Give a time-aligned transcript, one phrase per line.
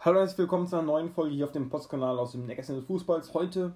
[0.00, 2.76] Hallo und herzlich willkommen zu einer neuen Folge hier auf dem Postkanal aus dem Neckarsin
[2.76, 3.34] des Fußballs.
[3.34, 3.72] Heute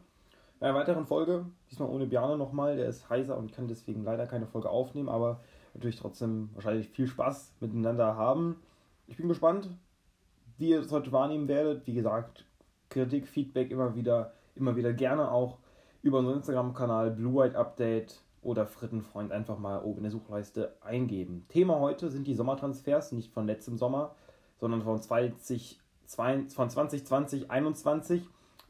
[0.60, 4.28] bei einer weiteren Folge, diesmal ohne Bjarne nochmal, der ist heiser und kann deswegen leider
[4.28, 5.40] keine Folge aufnehmen, aber
[5.74, 8.62] natürlich trotzdem wahrscheinlich viel Spaß miteinander haben.
[9.08, 9.68] Ich bin gespannt,
[10.58, 11.89] wie ihr es heute wahrnehmen werdet.
[11.89, 12.45] Wie gesagt,
[12.89, 15.59] Kritik, Feedback immer wieder, immer wieder gerne auch
[16.02, 21.46] über unseren Instagram-Kanal Blue White Update oder Frittenfreund einfach mal oben in der Suchleiste eingeben.
[21.48, 24.14] Thema heute sind die Sommertransfers, nicht von letztem Sommer,
[24.61, 25.82] sondern von 20
[26.15, 28.23] von 2020, 2021.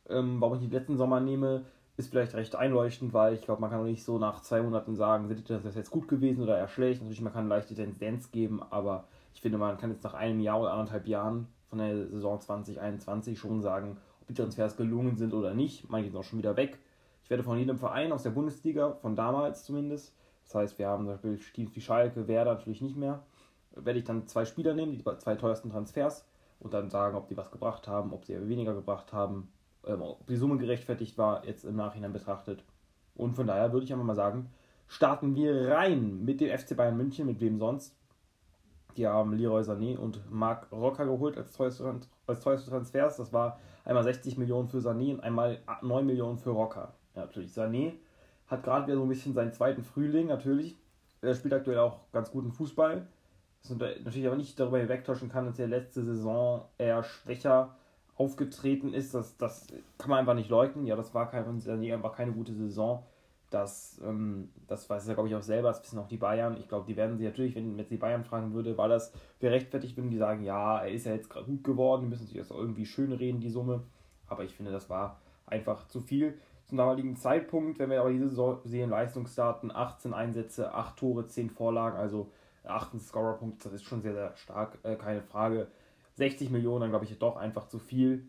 [0.08, 1.64] Ähm, warum ich den letzten Sommer nehme,
[1.96, 4.96] ist vielleicht recht einleuchtend, weil ich glaube, man kann auch nicht so nach zwei Monaten
[4.96, 7.00] sagen, sind das jetzt gut gewesen oder eher schlecht.
[7.00, 10.60] Natürlich, man kann leichte Tendenz geben, aber ich finde, man kann jetzt nach einem Jahr
[10.60, 15.54] oder anderthalb Jahren von der Saison 2021 schon sagen, ob die Transfers gelungen sind oder
[15.54, 15.88] nicht.
[15.90, 16.78] Manche sind auch schon wieder weg.
[17.24, 20.14] Ich werde von jedem Verein aus der Bundesliga, von damals zumindest,
[20.44, 23.22] das heißt, wir haben zum Beispiel Teams wie Schalke, Werder natürlich nicht mehr,
[23.74, 26.26] werde ich dann zwei Spieler nehmen, die zwei teuersten Transfers
[26.62, 29.52] und dann sagen, ob die was gebracht haben, ob sie weniger gebracht haben,
[29.84, 32.64] ähm, ob die Summe gerechtfertigt war, jetzt im Nachhinein betrachtet.
[33.14, 34.48] Und von daher würde ich einfach mal sagen,
[34.86, 37.96] starten wir rein mit dem FC Bayern München, mit wem sonst.
[38.96, 43.16] Die haben Leroy Sané und Marc Rocker geholt als teuerste, als teuerste Transfers.
[43.16, 46.94] Das war einmal 60 Millionen für Sané und einmal 9 Millionen für Rocker.
[47.16, 47.52] Ja, natürlich.
[47.52, 47.94] Sané
[48.46, 50.76] hat gerade wieder so ein bisschen seinen zweiten Frühling, natürlich.
[51.22, 53.06] Er spielt aktuell auch ganz guten Fußball
[53.62, 57.76] was natürlich aber nicht darüber hinwegtäuschen kann, dass er letzte Saison eher schwächer
[58.16, 59.14] aufgetreten ist.
[59.14, 60.86] Das, das kann man einfach nicht leugnen.
[60.86, 63.04] Ja, das war kein, einfach keine gute Saison.
[63.50, 65.68] Das, ähm, das weiß er, glaube ich, auch selber.
[65.68, 66.56] Das wissen auch die Bayern.
[66.56, 69.96] Ich glaube, die werden sie natürlich, wenn jetzt die Bayern fragen würde, war das gerechtfertigt,
[69.96, 72.50] würden die sagen, ja, er ist ja jetzt gerade gut geworden, die müssen sich das
[72.50, 73.82] irgendwie schön reden, die Summe.
[74.26, 77.78] Aber ich finde, das war einfach zu viel zum damaligen Zeitpunkt.
[77.78, 82.30] Wenn wir aber diese Saison sehen, Leistungsdaten, 18 Einsätze, 8 Tore, 10 Vorlagen, also
[82.64, 85.68] 8 Scorerpunkte, das ist schon sehr, sehr stark, äh, keine Frage.
[86.14, 88.26] 60 Millionen, dann glaube ich doch einfach zu viel.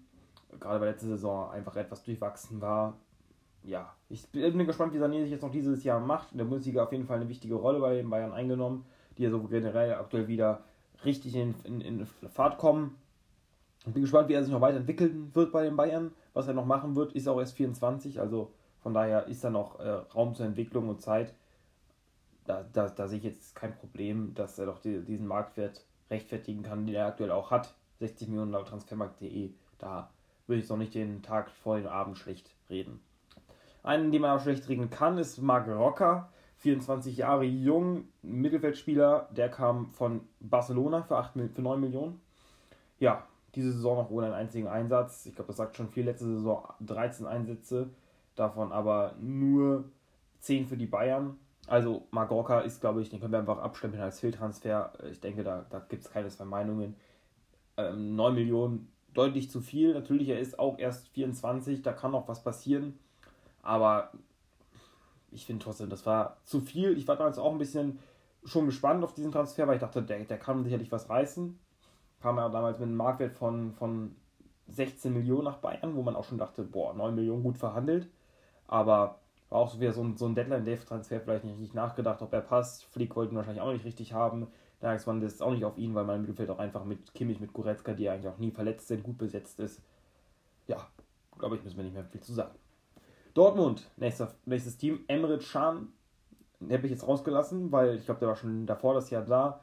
[0.59, 2.97] Gerade weil letzte Saison einfach etwas durchwachsen war.
[3.63, 6.31] Ja, ich bin gespannt, wie Sané sich jetzt noch dieses Jahr macht.
[6.31, 8.85] In der Bundesliga auf jeden Fall eine wichtige Rolle bei den Bayern eingenommen,
[9.17, 10.63] die ja so generell aktuell wieder
[11.05, 12.97] richtig in, in, in Fahrt kommen.
[13.85, 16.11] Ich bin gespannt, wie er sich noch weiterentwickeln wird bei den Bayern.
[16.33, 19.79] Was er noch machen wird, ist auch erst 24, also von daher ist da noch
[19.79, 21.33] äh, Raum zur Entwicklung und Zeit
[22.45, 26.63] da, da, da sehe ich jetzt kein Problem, dass er doch die, diesen Marktwert rechtfertigen
[26.63, 27.73] kann, den er aktuell auch hat.
[27.99, 29.51] 60 Millionen laut transfermarkt.de.
[29.79, 30.09] Da
[30.47, 32.99] würde ich noch nicht den Tag vor dem Abend schlecht reden.
[33.81, 36.29] Einen, den man auch schlecht reden kann, ist Marc Rocker.
[36.57, 42.21] 24 Jahre jung, Mittelfeldspieler, der kam von Barcelona für, 8, für 9 Millionen.
[42.99, 45.25] Ja, diese Saison noch ohne einen einzigen Einsatz.
[45.25, 46.05] Ich glaube, das sagt schon viel.
[46.05, 47.89] Letzte Saison 13 Einsätze,
[48.35, 49.83] davon aber nur
[50.39, 51.37] 10 für die Bayern.
[51.67, 54.93] Also Magorka ist, glaube ich, den können wir einfach abstempeln als Fehltransfer.
[55.09, 56.95] Ich denke, da, da gibt es keine zwei Meinungen.
[57.77, 59.93] Ähm, 9 Millionen, deutlich zu viel.
[59.93, 62.99] Natürlich, er ist auch erst 24, da kann noch was passieren.
[63.61, 64.11] Aber
[65.31, 66.97] ich finde trotzdem, das war zu viel.
[66.97, 67.99] Ich war damals auch ein bisschen
[68.43, 71.57] schon gespannt auf diesen Transfer, weil ich dachte, der, der kann sicherlich was reißen.
[72.21, 74.15] Kam ja damals mit einem Marktwert von, von
[74.67, 78.09] 16 Millionen nach Bayern, wo man auch schon dachte, boah, 9 Millionen gut verhandelt.
[78.67, 79.19] Aber
[79.53, 82.41] war auch so wieder so ein, so ein Deadline-Day-Transfer, vielleicht nicht richtig nachgedacht, ob er
[82.41, 82.85] passt.
[82.85, 84.47] Flick wollten wahrscheinlich auch nicht richtig haben.
[84.79, 87.53] Da ist auch nicht auf ihn, weil man im Mittelfeld auch einfach mit Kimmich, mit
[87.53, 89.81] Goretzka, die eigentlich auch nie verletzt sind, gut besetzt ist.
[90.67, 90.77] Ja,
[91.37, 92.55] glaube ich, müssen wir nicht mehr viel zu sagen.
[93.35, 95.89] Dortmund, nächster, nächstes Team, Emre Can,
[96.59, 99.61] habe ich jetzt rausgelassen, weil ich glaube, der war schon davor das Jahr da.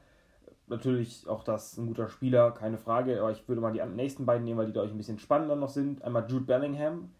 [0.69, 4.45] Natürlich auch das ein guter Spieler, keine Frage, aber ich würde mal die nächsten beiden
[4.45, 6.03] nehmen, weil die, glaube ich, ein bisschen spannender noch sind.
[6.03, 7.11] Einmal Jude Bellingham.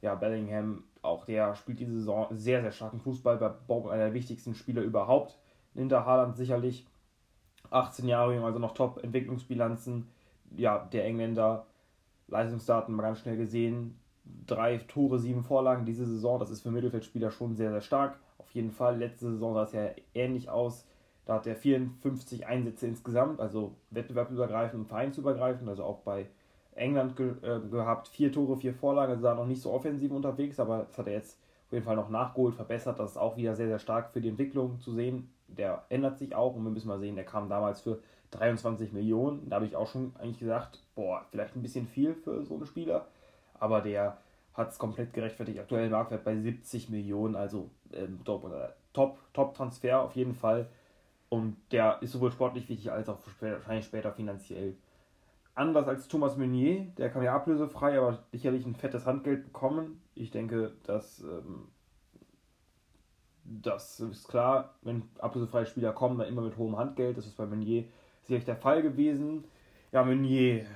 [0.00, 4.54] Ja, Bellingham auch der spielt diese Saison sehr, sehr starken Fußball, war einer der wichtigsten
[4.54, 5.38] Spieler überhaupt.
[5.74, 6.86] Hinter Haaland sicherlich.
[7.70, 10.08] 18 Jahre jung, also noch Top-Entwicklungsbilanzen.
[10.56, 11.66] Ja, der Engländer,
[12.28, 13.98] Leistungsdaten mal ganz schnell gesehen.
[14.46, 18.18] Drei Tore, sieben Vorlagen diese Saison, das ist für Mittelfeldspieler schon sehr, sehr stark.
[18.38, 20.86] Auf jeden Fall, letzte Saison sah es ja ähnlich aus.
[21.24, 26.26] Da hat er 54 Einsätze insgesamt, also wettbewerbsübergreifend und vereinsübergreifend, also auch bei
[26.80, 30.58] England ge äh, gehabt, vier Tore, vier Vorlagen, also da noch nicht so offensiv unterwegs,
[30.58, 32.98] aber das hat er jetzt auf jeden Fall noch nachgeholt, verbessert.
[32.98, 35.30] Das ist auch wieder sehr, sehr stark für die Entwicklung zu sehen.
[35.46, 38.00] Der ändert sich auch und wir müssen mal sehen, der kam damals für
[38.32, 39.48] 23 Millionen.
[39.48, 42.66] Da habe ich auch schon eigentlich gesagt, boah, vielleicht ein bisschen viel für so einen
[42.66, 43.06] Spieler,
[43.58, 44.18] aber der
[44.54, 45.60] hat es komplett gerechtfertigt.
[45.60, 48.50] Aktuell Marktwert bei 70 Millionen, also ähm, top,
[48.92, 50.66] top, top Transfer auf jeden Fall.
[51.28, 54.74] Und der ist sowohl sportlich wichtig als auch wahrscheinlich später finanziell
[55.60, 60.02] anders als Thomas Meunier, der kann ja ablösefrei, aber sicherlich ein fettes Handgeld bekommen.
[60.14, 61.68] Ich denke, dass ähm,
[63.44, 67.16] das ist klar, wenn ablösefreie Spieler kommen, dann immer mit hohem Handgeld.
[67.16, 67.84] Das ist bei Meunier
[68.22, 69.44] sicherlich der Fall gewesen.
[69.92, 70.66] Ja, Meunier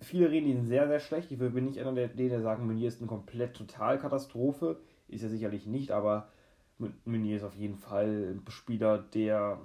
[0.00, 1.30] viele reden ihn sehr, sehr schlecht.
[1.30, 4.80] Ich bin nicht einer der, der sagen, Meunier ist eine komplett Totalkatastrophe.
[5.08, 6.28] Ist er sicherlich nicht, aber
[7.04, 9.58] Meunier ist auf jeden Fall ein Spieler, der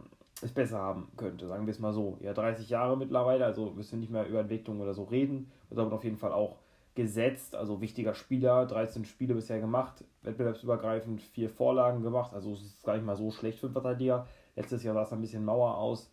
[0.43, 2.17] es besser haben könnte, sagen wir es mal so.
[2.21, 5.79] Ja, 30 Jahre mittlerweile, also wirst du nicht mehr über Entwicklung oder so reden, wird
[5.79, 6.57] aber auf jeden Fall auch
[6.95, 12.83] gesetzt, also wichtiger Spieler, 13 Spiele bisher gemacht, wettbewerbsübergreifend vier Vorlagen gemacht, also es ist
[12.83, 14.27] gar nicht mal so schlecht für einen Verteidiger.
[14.55, 16.11] Letztes Jahr sah es ein bisschen Mauer aus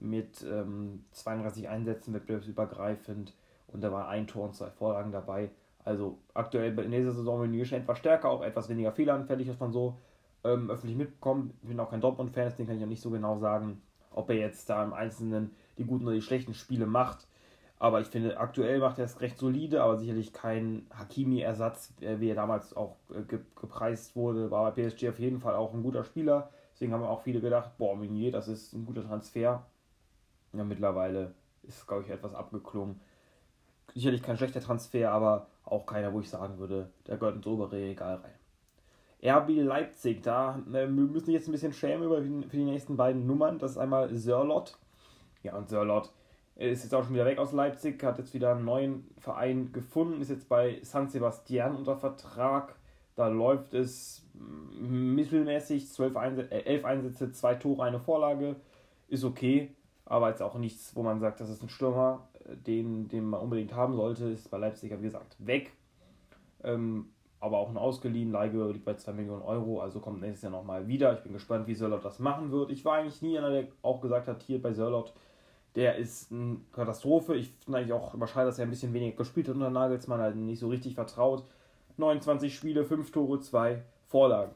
[0.00, 3.34] mit ähm, 32 Einsätzen wettbewerbsübergreifend
[3.68, 5.50] und da war ein Tor und zwei Vorlagen dabei.
[5.84, 9.60] Also aktuell in dieser Saison bin ich schon etwas stärker, auch etwas weniger fehleranfällig, was
[9.60, 9.98] man so
[10.44, 11.54] ähm, öffentlich mitbekommt.
[11.62, 14.36] Ich bin auch kein Dortmund-Fan, deswegen kann ich auch nicht so genau sagen, ob er
[14.36, 17.26] jetzt da im Einzelnen die guten oder die schlechten Spiele macht.
[17.78, 22.28] Aber ich finde, aktuell macht er es recht solide, aber sicherlich kein Hakimi-Ersatz, äh, wie
[22.28, 23.22] er damals auch äh,
[23.60, 24.52] gepreist wurde.
[24.52, 26.50] War bei PSG auf jeden Fall auch ein guter Spieler.
[26.72, 29.66] Deswegen haben auch viele gedacht, boah, Meunier, das ist ein guter Transfer.
[30.52, 31.34] Ja, mittlerweile
[31.64, 33.00] ist, glaube ich, etwas abgeklungen.
[33.94, 37.72] Sicherlich kein schlechter Transfer, aber auch keiner, wo ich sagen würde, der gehört ins obere
[37.72, 38.41] Regal rein.
[39.24, 43.26] RB Leipzig, da äh, müssen wir jetzt ein bisschen schämen über, für die nächsten beiden
[43.26, 43.58] Nummern.
[43.58, 44.76] Das ist einmal Sörlot.
[45.42, 46.10] Ja, und Sörlot
[46.56, 50.20] ist jetzt auch schon wieder weg aus Leipzig, hat jetzt wieder einen neuen Verein gefunden,
[50.20, 52.74] ist jetzt bei San Sebastian unter Vertrag.
[53.14, 54.24] Da läuft es
[54.80, 58.56] mittelmäßig, 12 Einsätze, äh, 11 Einsätze, 2 Tore, eine Vorlage.
[59.08, 59.70] Ist okay,
[60.04, 63.40] aber jetzt auch nichts, wo man sagt, das ist ein Stürmer, äh, den, den man
[63.40, 64.24] unbedingt haben sollte.
[64.26, 65.72] Ist bei Leipzig, wie gesagt, weg.
[66.64, 67.10] Ähm,
[67.42, 70.86] aber auch ein ausgeliehen, Leihgebühr liegt bei 2 Millionen Euro, also kommt nächstes Jahr nochmal
[70.86, 71.12] wieder.
[71.14, 72.70] Ich bin gespannt, wie Sörlot das machen wird.
[72.70, 75.12] Ich war eigentlich nie einer, der auch gesagt hat, hier bei Sörlot,
[75.74, 77.34] der ist eine Katastrophe.
[77.34, 80.36] Ich finde eigentlich auch überschreitet, dass er ein bisschen weniger gespielt hat unter Nagelsmann, halt
[80.36, 81.42] nicht so richtig vertraut.
[81.96, 84.54] 29 Spiele, 5 Tore, 2 Vorlagen.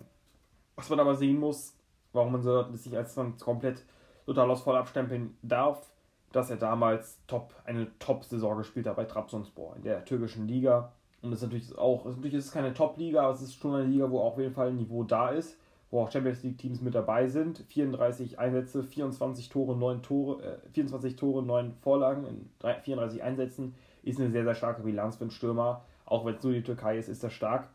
[0.77, 1.77] Was man aber sehen muss,
[2.13, 3.85] warum man so sich als komplett
[4.27, 5.91] total aus voll abstempeln darf,
[6.31, 10.93] dass er damals top, eine Top-Saison gespielt hat bei Trabzonspor in der türkischen Liga.
[11.23, 13.85] Und das ist natürlich auch, natürlich ist es keine Top-Liga, aber es ist schon eine
[13.85, 15.57] Liga, wo auf jeden Fall ein Niveau da ist
[15.91, 17.59] wo auch Champions League Teams mit dabei sind.
[17.69, 24.21] 34 Einsätze, 24 Tore, 9 Tore, äh, 24 Tore, 9 Vorlagen in 34 Einsätzen ist
[24.21, 25.85] eine sehr, sehr starke Bilanz für einen Stürmer.
[26.05, 27.69] Auch wenn es nur die Türkei ist, ist das stark.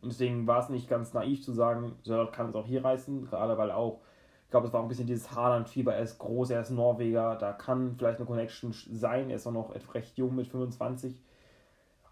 [0.00, 3.26] Und deswegen war es nicht ganz naiv zu sagen, Sörlot kann es auch hier reißen,
[3.26, 4.00] gerade weil auch,
[4.44, 5.94] ich glaube, es war auch ein bisschen dieses Haaland-Fieber.
[5.94, 9.30] Er ist groß, er ist Norweger, da kann vielleicht eine Connection sein.
[9.30, 11.20] Er ist auch noch recht jung mit 25.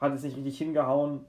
[0.02, 1.24] Hat es nicht richtig hingehauen.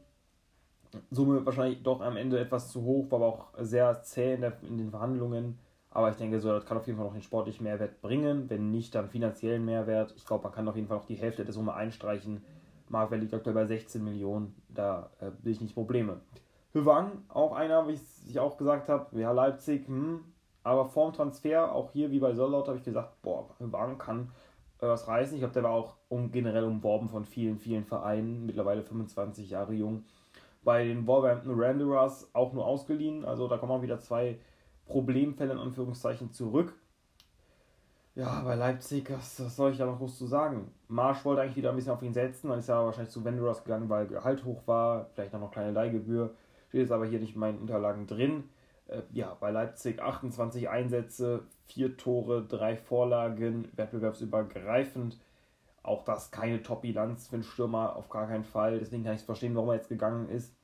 [1.12, 4.54] Summe wahrscheinlich doch am Ende etwas zu hoch, war aber auch sehr zäh in, der,
[4.64, 5.60] in den Verhandlungen.
[5.92, 8.50] Aber ich denke, so, das kann auf jeden Fall noch den sportlichen Mehrwert bringen.
[8.50, 10.16] Wenn nicht, dann finanziellen Mehrwert.
[10.18, 12.44] Ich glaube, man kann auf jeden Fall auch die Hälfte der Summe einstreichen.
[12.90, 14.56] Marktwert liegt aktuell bei 16 Millionen.
[14.70, 16.22] Da äh, sehe ich nicht Probleme.
[16.74, 20.22] Hwang, auch einer, wie ich auch gesagt habe, ja, Leipzig, hm,
[20.64, 24.32] aber vorm Transfer, auch hier wie bei Sörlaut, habe ich gesagt, boah, Hwang kann
[24.90, 25.36] was reißen.
[25.36, 29.74] Ich glaube, der war auch um, generell umworben von vielen, vielen Vereinen, mittlerweile 25 Jahre
[29.74, 30.04] jung
[30.64, 33.26] bei den Wolverhampton Wanderers auch nur ausgeliehen.
[33.26, 34.40] Also da kommen auch wieder zwei
[34.86, 36.74] Problemfälle in Anführungszeichen zurück.
[38.16, 40.72] Ja, bei Leipzig, was, was soll ich da noch groß zu sagen?
[40.88, 43.64] Marsch wollte eigentlich wieder ein bisschen auf ihn setzen, dann ist er wahrscheinlich zu Wanderers
[43.64, 46.36] gegangen, weil Gehalt hoch war, vielleicht noch kleine Leihgebühr.
[46.70, 48.44] Steht jetzt aber hier nicht in meinen Unterlagen drin.
[48.88, 55.18] Äh, ja, bei Leipzig 28 Einsätze, 4 Tore, 3 Vorlagen, wettbewerbsübergreifend.
[55.84, 58.80] Auch das keine Top-Bilanz für einen Stürmer, auf gar keinen Fall.
[58.80, 60.56] Deswegen kann ich verstehen, warum er jetzt gegangen ist.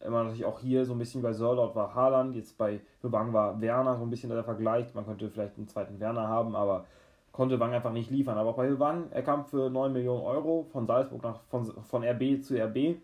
[0.00, 3.60] Immer natürlich auch hier so ein bisschen bei Sörlot war Haaland, jetzt bei Wang war
[3.62, 4.92] Werner so ein bisschen der Vergleich.
[4.94, 6.84] Man könnte vielleicht einen zweiten Werner haben, aber
[7.32, 8.36] konnte Wang einfach nicht liefern.
[8.36, 12.04] Aber auch bei Wang, er kam für 9 Millionen Euro von Salzburg nach, von, von
[12.04, 12.98] RB zu RB.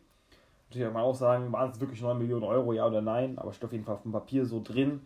[0.72, 3.52] Natürlich kann man auch sagen, waren es wirklich 9 Millionen Euro, ja oder nein, aber
[3.52, 5.02] steht auf jeden Fall auf dem Papier so drin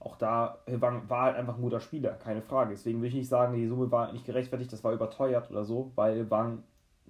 [0.00, 2.70] auch da war, war halt einfach ein guter Spieler, keine Frage.
[2.70, 5.90] Deswegen will ich nicht sagen, die Summe war nicht gerechtfertigt, das war überteuert oder so,
[5.96, 6.62] weil Wang,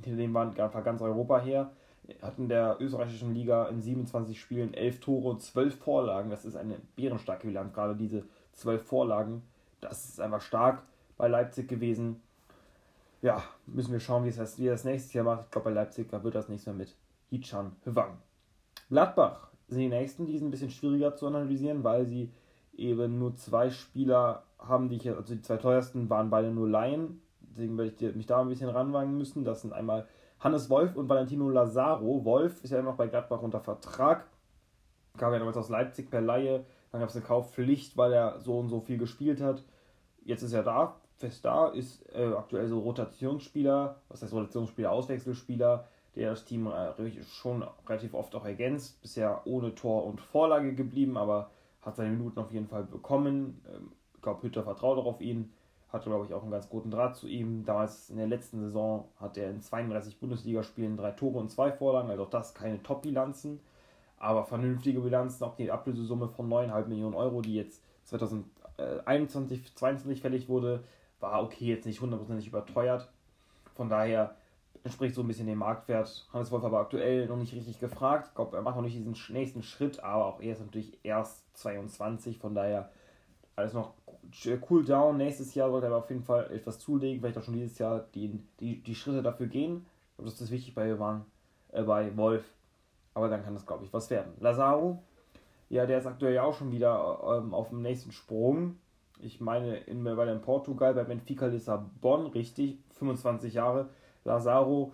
[0.02, 1.70] hinter dem war einfach ganz Europa her.
[2.06, 6.30] Er hat in der österreichischen Liga in 27 Spielen 11 Tore und 12 Vorlagen.
[6.30, 8.24] Das ist eine bärenstarke Bilanz, gerade diese
[8.54, 9.42] 12 Vorlagen.
[9.82, 10.82] Das ist einfach stark
[11.18, 12.22] bei Leipzig gewesen.
[13.20, 15.44] Ja, müssen wir schauen, wie, es das, das nächstes Jahr macht.
[15.44, 16.94] Ich glaube, bei Leipzig wird das nächstes Mal mit
[17.30, 18.18] Hichan Hwang.
[18.88, 22.32] Gladbach sind die nächsten, die sind ein bisschen schwieriger zu analysieren, weil sie
[22.74, 27.20] eben nur zwei Spieler haben, die ich, also die zwei teuersten waren beide nur Laien.
[27.40, 29.44] Deswegen werde ich mich da ein bisschen ranwagen müssen.
[29.44, 30.06] Das sind einmal
[30.40, 32.24] Hannes Wolf und Valentino Lazaro.
[32.24, 34.26] Wolf ist ja immer noch bei Gladbach unter Vertrag.
[35.16, 36.64] Kam ja damals aus Leipzig per Laie.
[36.92, 39.64] Dann gab es eine Kaufpflicht, weil er so und so viel gespielt hat.
[40.24, 45.86] Jetzt ist er da, fest da, ist äh, aktuell so Rotationsspieler, was heißt Rotationsspieler, Auswechselspieler,
[46.18, 46.92] der das Team äh,
[47.30, 49.00] schon relativ oft auch ergänzt.
[49.00, 53.62] Bisher ohne Tor und Vorlage geblieben, aber hat seine Minuten auf jeden Fall bekommen.
[53.72, 55.52] Ähm, ich glaube, Hütter vertraut auch auf ihn.
[55.90, 57.64] hatte, glaube ich, auch einen ganz guten Draht zu ihm.
[57.64, 62.10] Damals in der letzten Saison hat er in 32 Bundesligaspielen drei Tore und zwei Vorlagen,
[62.10, 63.60] also auch das keine Top-Bilanzen,
[64.18, 65.44] aber vernünftige Bilanzen.
[65.44, 70.82] Auch die Ablösesumme von 9,5 Millionen Euro, die jetzt 2021, 2022 fällig wurde,
[71.20, 73.08] war okay, jetzt nicht hundertprozentig überteuert.
[73.76, 74.34] Von daher
[74.84, 76.28] entspricht so ein bisschen dem Marktwert.
[76.32, 78.28] Hannes Wolf aber aktuell noch nicht richtig gefragt.
[78.28, 81.44] Ich glaube, er macht noch nicht diesen nächsten Schritt, aber auch er ist natürlich erst
[81.56, 82.38] 22.
[82.38, 82.90] Von daher
[83.56, 83.94] alles noch
[84.70, 85.16] cool down.
[85.16, 87.20] Nächstes Jahr sollte er auf jeden Fall etwas zulegen.
[87.20, 89.86] Vielleicht auch schon dieses Jahr die, die, die Schritte dafür gehen.
[90.16, 91.24] Und das ist wichtig bei, waren,
[91.72, 92.44] äh, bei Wolf.
[93.14, 94.32] Aber dann kann das, glaube ich, was werden.
[94.40, 95.02] Lazaro,
[95.68, 98.76] ja, der ist aktuell ja auch schon wieder ähm, auf dem nächsten Sprung.
[99.20, 103.88] Ich meine, in, weil in Portugal bei Benfica Lissabon, richtig, 25 Jahre.
[104.24, 104.92] Lazaro,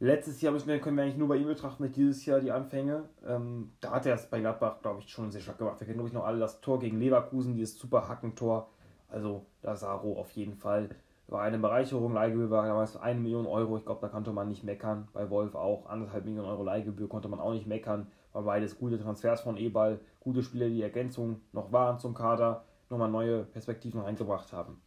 [0.00, 2.52] letztes Jahr müssen wir, können wir eigentlich nur bei ihm betrachten, nicht dieses Jahr die
[2.52, 3.04] Anfänge.
[3.26, 5.80] Ähm, da hat er es bei Gladbach, glaube ich, schon sehr stark gemacht.
[5.80, 8.68] Wir kennen, glaube ich, noch alle das Tor gegen Leverkusen, dieses super Hackentor.
[9.08, 10.90] Also Lazaro auf jeden Fall
[11.28, 12.12] war eine Bereicherung.
[12.12, 13.76] Leihgebühr war damals eine Million Euro.
[13.76, 15.08] Ich glaube, da konnte man nicht meckern.
[15.12, 18.06] Bei Wolf auch anderthalb Millionen Euro Leihgebühr konnte man auch nicht meckern.
[18.32, 23.10] War beides gute Transfers von Ebal, gute Spieler, die Ergänzung noch waren zum Kader, nochmal
[23.10, 24.80] neue Perspektiven reingebracht haben.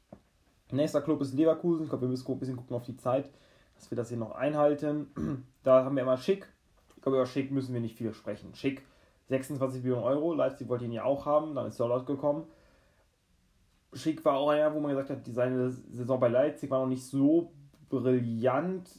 [0.71, 1.83] Nächster Club ist Leverkusen.
[1.83, 3.31] Ich glaube, wir müssen ein bisschen gucken auf die Zeit
[3.79, 5.07] dass wir das hier noch einhalten.
[5.63, 6.47] Da haben wir immer Schick.
[6.95, 8.55] Ich glaube, über Schick müssen wir nicht viel sprechen.
[8.55, 8.81] Schick,
[9.27, 10.33] 26 Millionen Euro.
[10.33, 12.45] Leipzig wollte ihn ja auch haben, dann ist Sörlot gekommen.
[13.93, 16.87] Schick war auch einer, wo man gesagt hat, die, seine Saison bei Leipzig war noch
[16.87, 17.51] nicht so
[17.89, 18.89] brillant.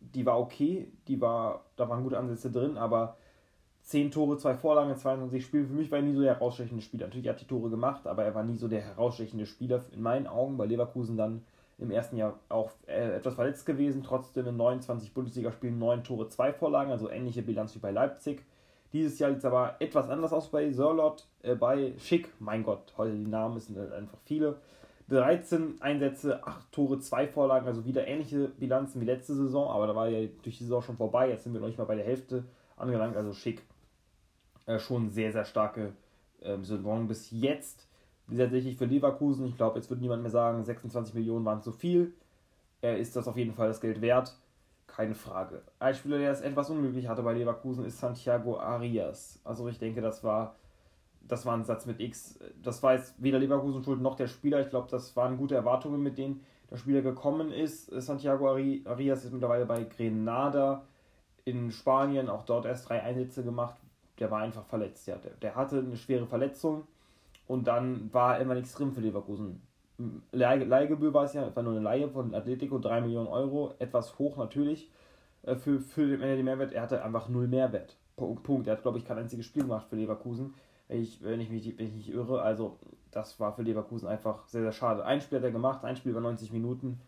[0.00, 3.16] Die war okay, die war, da waren gute Ansätze drin, aber
[3.82, 5.66] 10 Tore, 2 Vorlagen, 22 Spiele.
[5.66, 7.06] Für mich war er nie so der herausstechende Spieler.
[7.06, 10.02] Natürlich hat er die Tore gemacht, aber er war nie so der herausstechende Spieler in
[10.02, 10.56] meinen Augen.
[10.56, 11.44] Bei Leverkusen dann
[11.80, 16.52] im ersten Jahr auch äh, etwas verletzt gewesen, trotzdem in 29 Bundesligaspielen 9 Tore, 2
[16.52, 18.44] Vorlagen, also ähnliche Bilanz wie bei Leipzig.
[18.92, 22.92] Dieses Jahr sieht es aber etwas anders aus bei Sörlot, äh, bei Schick, mein Gott,
[22.96, 24.58] heute die Namen sind halt einfach viele.
[25.08, 29.96] 13 Einsätze, 8 Tore, 2 Vorlagen, also wieder ähnliche Bilanzen wie letzte Saison, aber da
[29.96, 32.04] war ja durch die Saison schon vorbei, jetzt sind wir noch nicht mal bei der
[32.04, 32.44] Hälfte
[32.76, 33.62] angelangt, also Schick
[34.66, 35.92] äh, schon sehr, sehr starke
[36.40, 37.89] äh, Saison bis jetzt
[38.38, 42.12] tatsächlich für Leverkusen, ich glaube, jetzt wird niemand mehr sagen, 26 Millionen waren zu viel.
[42.80, 44.36] Er ist das auf jeden Fall das Geld wert.
[44.86, 45.62] Keine Frage.
[45.78, 49.40] Ein Spieler, der es etwas unglücklich hatte bei Leverkusen, ist Santiago Arias.
[49.44, 50.56] Also ich denke, das war,
[51.22, 52.38] das war ein Satz mit X.
[52.62, 54.60] Das war jetzt weder Leverkusen schuld noch der Spieler.
[54.60, 57.86] Ich glaube, das waren gute Erwartungen, mit denen der Spieler gekommen ist.
[57.86, 60.82] Santiago Arias ist mittlerweile bei Grenada
[61.44, 63.76] in Spanien, auch dort erst drei Einsätze gemacht.
[64.18, 65.06] Der war einfach verletzt.
[65.06, 65.16] Ja.
[65.16, 66.84] Der, der hatte eine schwere Verletzung
[67.50, 69.60] und dann war immer nichts drin für Leverkusen.
[70.30, 74.36] Leihgebühr war es ja, war nur eine Leihe von Atletico, 3 Millionen Euro, etwas hoch
[74.36, 74.88] natürlich
[75.42, 76.72] äh, für, für den Mehrwert.
[76.72, 77.96] Er hatte einfach null Mehrwert.
[78.14, 78.68] Punkt.
[78.68, 80.54] Er hat, glaube ich, kein einziges Spiel gemacht für Leverkusen,
[80.86, 82.40] wenn ich, wenn ich mich wenn ich nicht irre.
[82.40, 82.78] Also,
[83.10, 85.04] das war für Leverkusen einfach sehr, sehr schade.
[85.04, 87.00] Ein Spiel hat er gemacht, ein Spiel über 90 Minuten.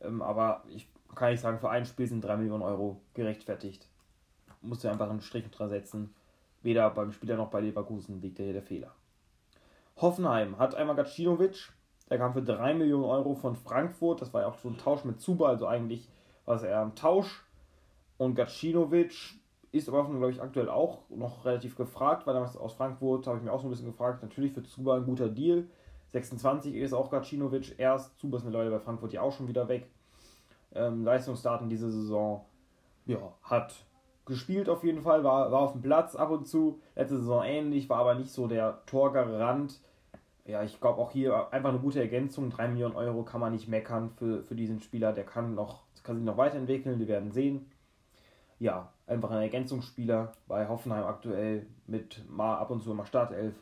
[0.00, 3.88] Ähm, aber ich kann nicht sagen, für ein Spiel sind 3 Millionen Euro gerechtfertigt.
[4.62, 6.14] Musste einfach einen Strich dran setzen.
[6.62, 8.94] Weder beim Spieler noch bei Leverkusen liegt hier der Fehler.
[10.00, 11.72] Hoffenheim hat einmal Gacinovic,
[12.08, 14.22] der kam für 3 Millionen Euro von Frankfurt.
[14.22, 16.08] Das war ja auch so ein Tausch mit Zuba, also eigentlich
[16.44, 17.44] war es eher ein Tausch.
[18.16, 19.38] Und Gacinovic
[19.70, 23.44] ist aber, glaube ich, aktuell auch noch relativ gefragt, weil damals aus Frankfurt habe ich
[23.44, 24.22] mir auch so ein bisschen gefragt.
[24.22, 25.66] Natürlich für Zuba ein guter Deal.
[26.08, 28.18] 26 ist auch Gacinovic erst.
[28.18, 29.90] Zuba ist mittlerweile bei Frankfurt ja auch schon wieder weg.
[30.74, 32.44] Ähm, Leistungsdaten diese Saison,
[33.06, 33.74] ja, hat
[34.28, 36.80] gespielt auf jeden Fall, war, war auf dem Platz ab und zu.
[36.94, 39.80] Letzte Saison ähnlich, war aber nicht so der Torgarant
[40.48, 42.48] ja, ich glaube auch hier einfach eine gute Ergänzung.
[42.48, 45.12] 3 Millionen Euro kann man nicht meckern für, für diesen Spieler.
[45.12, 47.70] Der kann, noch, kann sich noch weiterentwickeln, wir werden sehen.
[48.58, 53.54] Ja, einfach ein Ergänzungsspieler bei Hoffenheim aktuell mit mal ab und zu immer Startelf.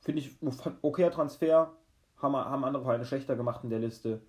[0.00, 0.36] Finde ich
[0.80, 1.72] okayer Transfer.
[2.18, 4.20] Haben, haben andere Vereine schlechter gemacht in der Liste.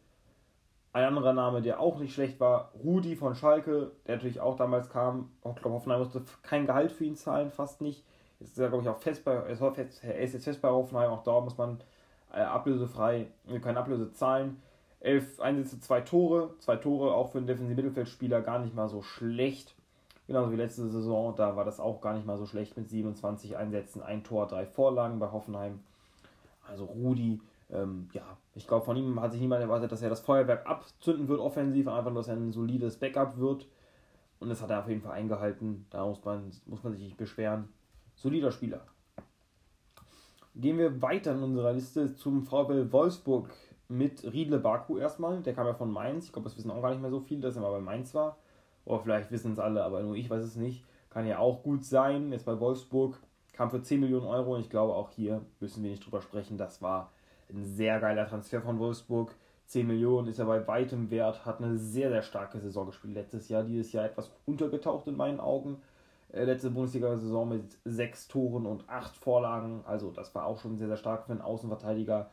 [0.93, 4.89] Ein anderer Name, der auch nicht schlecht war, Rudi von Schalke, der natürlich auch damals
[4.89, 5.29] kam.
[5.37, 8.03] Ich glaube, Hoffenheim musste kein Gehalt für ihn zahlen, fast nicht.
[8.39, 11.23] Jetzt ist er, glaube ich, auch fest bei, er ist jetzt fest bei Hoffenheim, auch
[11.23, 11.79] da muss man
[12.33, 13.27] äh, ablösefrei,
[13.61, 14.61] keine Ablöse zahlen.
[14.99, 19.01] Elf Einsätze, zwei Tore, zwei Tore auch für einen defensiven Mittelfeldspieler gar nicht mal so
[19.01, 19.75] schlecht.
[20.25, 23.55] Genauso wie letzte Saison, da war das auch gar nicht mal so schlecht mit 27
[23.55, 25.79] Einsätzen, ein Tor, drei Vorlagen bei Hoffenheim.
[26.67, 30.21] Also Rudi, ähm, ja, ich glaube, von ihm hat sich niemand erwartet, dass er das
[30.21, 33.67] Feuerwerk abzünden wird offensiv, einfach nur, dass er ein solides Backup wird.
[34.39, 35.85] Und das hat er auf jeden Fall eingehalten.
[35.89, 37.69] Da muss man, muss man sich nicht beschweren
[38.15, 38.81] solider Spieler.
[40.55, 43.49] Gehen wir weiter in unserer Liste zum VfL Wolfsburg
[43.87, 45.41] mit Riedle Baku erstmal.
[45.41, 46.25] Der kam ja von Mainz.
[46.25, 48.13] Ich glaube, das wissen auch gar nicht mehr so viele, dass er mal bei Mainz
[48.15, 48.37] war.
[48.85, 50.83] Oder vielleicht wissen es alle, aber nur ich weiß es nicht.
[51.09, 52.31] Kann ja auch gut sein.
[52.31, 53.19] Jetzt bei Wolfsburg
[53.53, 56.57] kam für 10 Millionen Euro und ich glaube auch hier müssen wir nicht drüber sprechen.
[56.57, 57.11] Das war
[57.49, 59.33] ein sehr geiler Transfer von Wolfsburg.
[59.67, 63.49] 10 Millionen ist er bei weitem wert, hat eine sehr, sehr starke Saison gespielt letztes
[63.49, 63.63] Jahr.
[63.63, 65.81] Dieses Jahr etwas untergetaucht in meinen Augen.
[66.31, 69.83] Äh, letzte Bundesliga-Saison mit 6 Toren und 8 Vorlagen.
[69.85, 72.29] Also das war auch schon sehr, sehr stark für einen Außenverteidiger.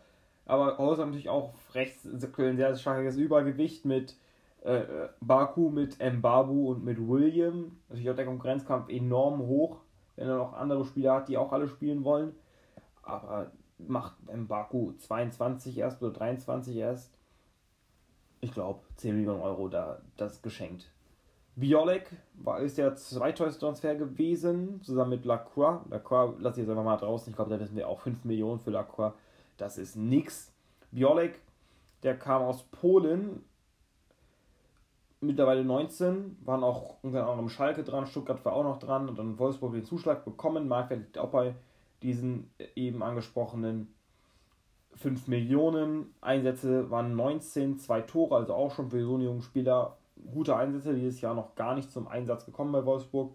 [0.46, 4.16] Aber hat natürlich auch rechts ein sehr, sehr starkes Übergewicht mit
[4.62, 4.82] äh,
[5.20, 7.78] Baku, mit Mbabu und mit William.
[7.88, 9.78] Natürlich auch der Konkurrenzkampf enorm hoch,
[10.16, 12.34] wenn er noch andere Spieler hat, die auch alle spielen wollen.
[13.02, 13.52] Aber
[13.88, 17.14] macht Mbaku 22 erst oder 23 erst
[18.44, 20.90] ich glaube, 10 Millionen Euro da das geschenkt.
[21.56, 25.80] Biolek war, ist der zweiteuerste Transfer gewesen, zusammen mit Lacroix.
[25.88, 27.30] Lacroix lasse ich jetzt einfach mal draußen.
[27.30, 29.14] Ich glaube, da wissen wir auch 5 Millionen für Lacroix.
[29.56, 30.52] Das ist nix.
[30.90, 31.40] Biolek,
[32.02, 33.42] der kam aus Polen,
[35.20, 39.38] mittlerweile 19, waren auch unter anderem Schalke dran, Stuttgart war auch noch dran und dann
[39.38, 40.68] Wolfsburg den Zuschlag bekommen.
[40.68, 41.54] Marktwert liegt auch bei
[42.02, 43.94] diesen eben angesprochenen
[44.96, 46.14] 5 Millionen.
[46.20, 49.96] Einsätze waren 19, zwei Tore, also auch schon für so einen jungen Spieler
[50.32, 50.94] gute Einsätze.
[50.94, 53.32] Dieses Jahr noch gar nicht zum Einsatz gekommen bei Wolfsburg.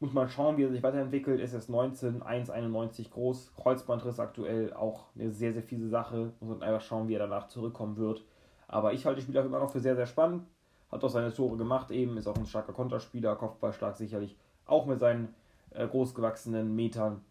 [0.00, 1.40] Muss man schauen, wie er sich weiterentwickelt.
[1.40, 3.54] Ist 19, 1,91 groß.
[3.56, 6.32] Kreuzbandriss aktuell auch eine sehr, sehr fiese Sache.
[6.40, 8.22] Muss man einfach schauen, wie er danach zurückkommen wird.
[8.68, 10.44] Aber ich halte den Spieler immer noch für sehr, sehr spannend.
[10.90, 14.36] Hat auch seine Tore gemacht eben, ist auch ein starker Konterspieler, Kopfballstark sicherlich,
[14.66, 15.34] auch mit seinen
[15.70, 17.22] äh, großgewachsenen Metern.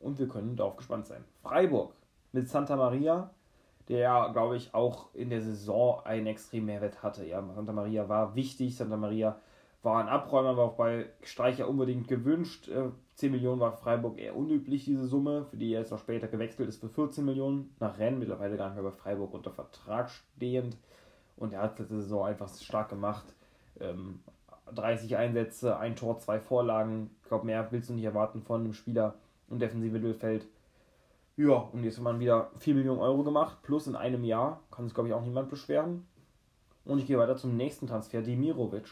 [0.00, 1.24] Und wir können darauf gespannt sein.
[1.42, 1.92] Freiburg
[2.32, 3.30] mit Santa Maria,
[3.88, 7.26] der ja, glaube ich, auch in der Saison einen extremen Mehrwert hatte.
[7.26, 9.38] Ja, Santa Maria war wichtig, Santa Maria
[9.82, 12.70] war ein Abräumer, war auch bei Streicher unbedingt gewünscht.
[13.14, 16.28] 10 äh, Millionen war Freiburg eher unüblich, diese Summe, für die er jetzt noch später
[16.28, 20.10] gewechselt ist für 14 Millionen nach Rennen, mittlerweile gar nicht mehr bei Freiburg unter Vertrag
[20.10, 20.76] stehend.
[21.36, 23.24] Und er hat diese Saison einfach stark gemacht.
[24.74, 27.10] 30 ähm, Einsätze, ein Tor, zwei Vorlagen.
[27.22, 29.14] Ich glaube, mehr willst du nicht erwarten von einem Spieler
[29.50, 30.46] im defensiven Mittelfeld.
[31.36, 34.60] Ja, und jetzt hat man wieder 4 Millionen Euro gemacht, plus in einem Jahr.
[34.70, 36.04] Kann sich, glaube ich, auch niemand beschweren.
[36.84, 38.88] Und ich gehe weiter zum nächsten Transfer, Demirovic.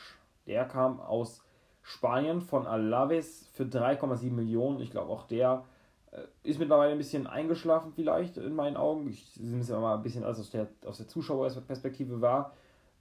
[0.47, 1.43] Der kam aus
[1.83, 4.81] Spanien von Alaves für 3,7 Millionen.
[4.81, 5.65] Ich glaube, auch der
[6.13, 9.09] äh, ist mittlerweile ein bisschen eingeschlafen, vielleicht in meinen Augen.
[9.09, 12.53] Ich sehe es mal ein bisschen als aus der, aus der Zuschauerperspektive war.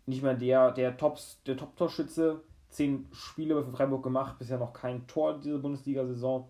[0.05, 2.41] Nicht mehr der, der Tops, der Top-Torschütze.
[2.69, 6.47] Zehn Spiele für Freiburg gemacht, bisher noch kein Tor diese Bundesliga-Saison.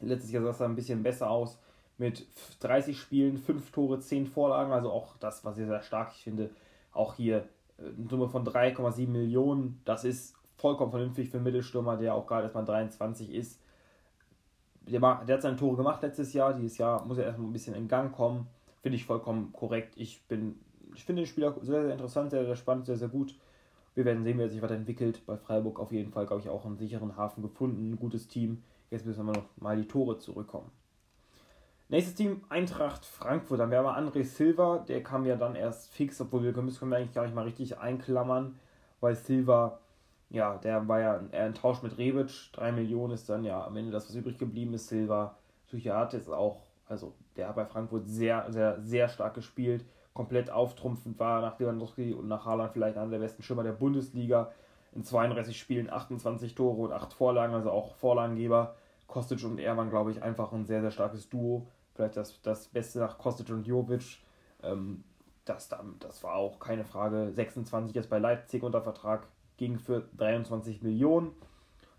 [0.00, 1.58] Letztes Jahr sah es ein bisschen besser aus
[1.98, 2.26] mit
[2.60, 6.12] 30 Spielen, 5 Tore, 10 Vorlagen, also auch das war sehr, sehr stark.
[6.14, 6.50] Ich finde
[6.92, 11.96] auch hier äh, eine Summe von 3,7 Millionen, das ist vollkommen vernünftig für einen Mittelstürmer,
[11.96, 13.60] der auch gerade erstmal 23 ist.
[14.82, 17.74] Der, der hat seine Tore gemacht letztes Jahr, dieses Jahr muss er erstmal ein bisschen
[17.74, 18.46] in Gang kommen.
[18.82, 19.94] Finde ich vollkommen korrekt.
[19.96, 20.60] Ich bin,
[20.94, 23.34] ich finde den Spieler sehr, sehr interessant, sehr, sehr spannend, sehr, sehr gut.
[23.94, 25.26] Wir werden sehen, wie er sich weiterentwickelt.
[25.26, 28.62] Bei Freiburg auf jeden Fall, glaube ich, auch einen sicheren Hafen gefunden, ein gutes Team.
[28.90, 30.70] Jetzt müssen wir noch mal die Tore zurückkommen.
[31.88, 33.60] Nächstes Team, Eintracht Frankfurt.
[33.60, 36.90] Dann wäre wir André Silva, der kam ja dann erst fix, obwohl wir können, können
[36.90, 38.58] wir eigentlich gar nicht mal richtig einklammern,
[39.00, 39.78] weil Silva,
[40.30, 42.52] ja, der war ja eher ein Tausch mit Rebic.
[42.54, 44.88] 3 Millionen ist dann ja am Ende das, was übrig geblieben ist.
[44.88, 45.36] Silva,
[45.72, 49.84] hat jetzt auch, also der hat bei Frankfurt sehr, sehr, sehr stark gespielt.
[50.12, 54.50] Komplett auftrumpfend war nach Lewandowski und nach Haaland vielleicht einer der besten Schimmer der Bundesliga.
[54.96, 58.74] In 32 Spielen 28 Tore und 8 Vorlagen, also auch Vorlagengeber.
[59.06, 62.68] Kostic und er waren, glaube ich, einfach ein sehr, sehr starkes Duo vielleicht das, das
[62.68, 64.18] Beste nach Kostic und Jovic.
[64.62, 65.02] Ähm,
[65.44, 65.68] das,
[66.00, 67.32] das war auch keine Frage.
[67.32, 71.32] 26 jetzt bei Leipzig unter Vertrag, ging für 23 Millionen.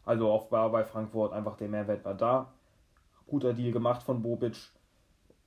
[0.06, 2.54] Also offenbar bei Frankfurt einfach der Mehrwert war da.
[3.26, 4.72] Guter Deal gemacht von Bobic.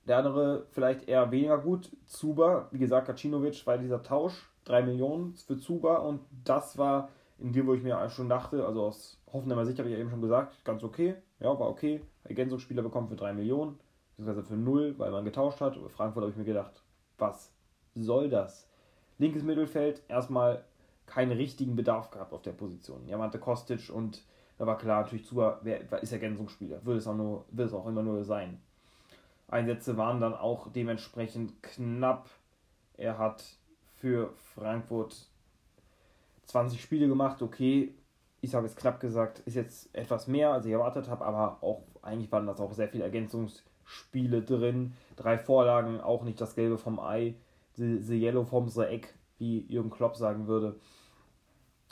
[0.06, 1.90] Der andere vielleicht eher weniger gut.
[2.06, 4.50] Zuba, wie gesagt, Kacinovic war dieser Tausch.
[4.64, 7.08] 3 Millionen für Zuba und das war
[7.40, 10.10] in dem, wo ich mir schon dachte, also aus Hoffenheimer Sicht habe ich ja eben
[10.10, 11.16] schon gesagt, ganz okay.
[11.40, 12.02] Ja, war okay.
[12.24, 13.78] Ergänzungsspieler bekommen für 3 Millionen
[14.20, 15.76] beziehungsweise für 0, weil man getauscht hat.
[15.96, 16.82] Frankfurt habe ich mir gedacht,
[17.18, 17.52] was
[17.94, 18.68] soll das?
[19.18, 20.64] Linkes Mittelfeld, erstmal
[21.06, 23.06] keinen richtigen Bedarf gehabt auf der Position.
[23.06, 24.22] Ja, man hatte Kostic und
[24.58, 27.86] da war klar, natürlich Zuba wer, ist Ergänzungsspieler, wird es, auch nur, wird es auch
[27.86, 28.60] immer nur sein.
[29.48, 32.28] Einsätze waren dann auch dementsprechend knapp.
[32.96, 33.42] Er hat
[33.96, 35.29] für Frankfurt
[36.50, 37.94] 20 Spiele gemacht, okay,
[38.40, 41.82] ich habe es knapp gesagt, ist jetzt etwas mehr, als ich erwartet habe, aber auch
[42.02, 44.92] eigentlich waren das auch sehr viele Ergänzungs- Spiele drin.
[45.16, 47.34] Drei Vorlagen, auch nicht das Gelbe vom Ei.
[47.74, 49.08] The, the Yellow from the Egg,
[49.38, 50.76] wie Jürgen Klopp sagen würde.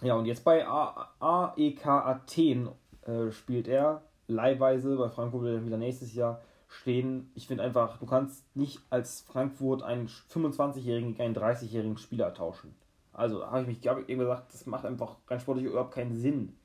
[0.02, 2.68] Ja, und jetzt bei AEK Athen
[3.02, 4.96] äh, spielt er leihweise.
[4.96, 7.30] Bei Frankfurt wird er wieder nächstes Jahr stehen.
[7.34, 12.74] Ich finde einfach, du kannst nicht als Frankfurt einen 25-jährigen gegen einen 30-jährigen Spieler tauschen.
[13.18, 16.14] Also habe ich mich hab ich eben gesagt, das macht einfach rein sportlich überhaupt keinen
[16.14, 16.56] Sinn.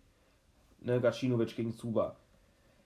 [0.82, 2.16] Ne, Gacinovic gegen Zuba.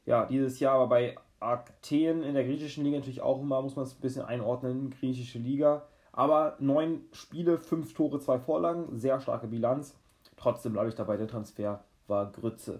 [0.06, 3.84] Ja, dieses Jahr aber bei Athen in der griechischen Liga natürlich auch immer, muss man
[3.84, 5.86] es ein bisschen einordnen, griechische Liga.
[6.14, 9.98] Aber neun Spiele, fünf Tore, zwei Vorlagen, sehr starke Bilanz.
[10.38, 12.80] Trotzdem bleibe ich dabei, der Transfer war Grütze.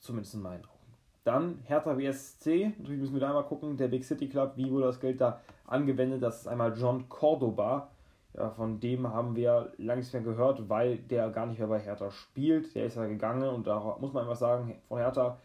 [0.00, 0.78] Zumindest in meinen Augen.
[1.24, 4.86] Dann Hertha BSC, natürlich müssen wir da einmal gucken, der Big City Club, wie wurde
[4.86, 6.22] das Geld da angewendet?
[6.22, 7.90] Das ist einmal John Cordoba.
[8.34, 11.80] Ja, von dem haben wir lange nichts mehr gehört, weil der gar nicht mehr bei
[11.80, 12.74] Hertha spielt.
[12.74, 15.38] Der ist ja gegangen und da muss man einfach sagen, von Hertha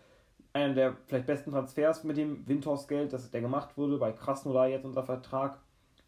[0.53, 4.85] einer der vielleicht besten Transfers mit dem Windhorst-Geld, das der gemacht wurde, bei Krasnodar jetzt
[4.85, 5.59] unter Vertrag.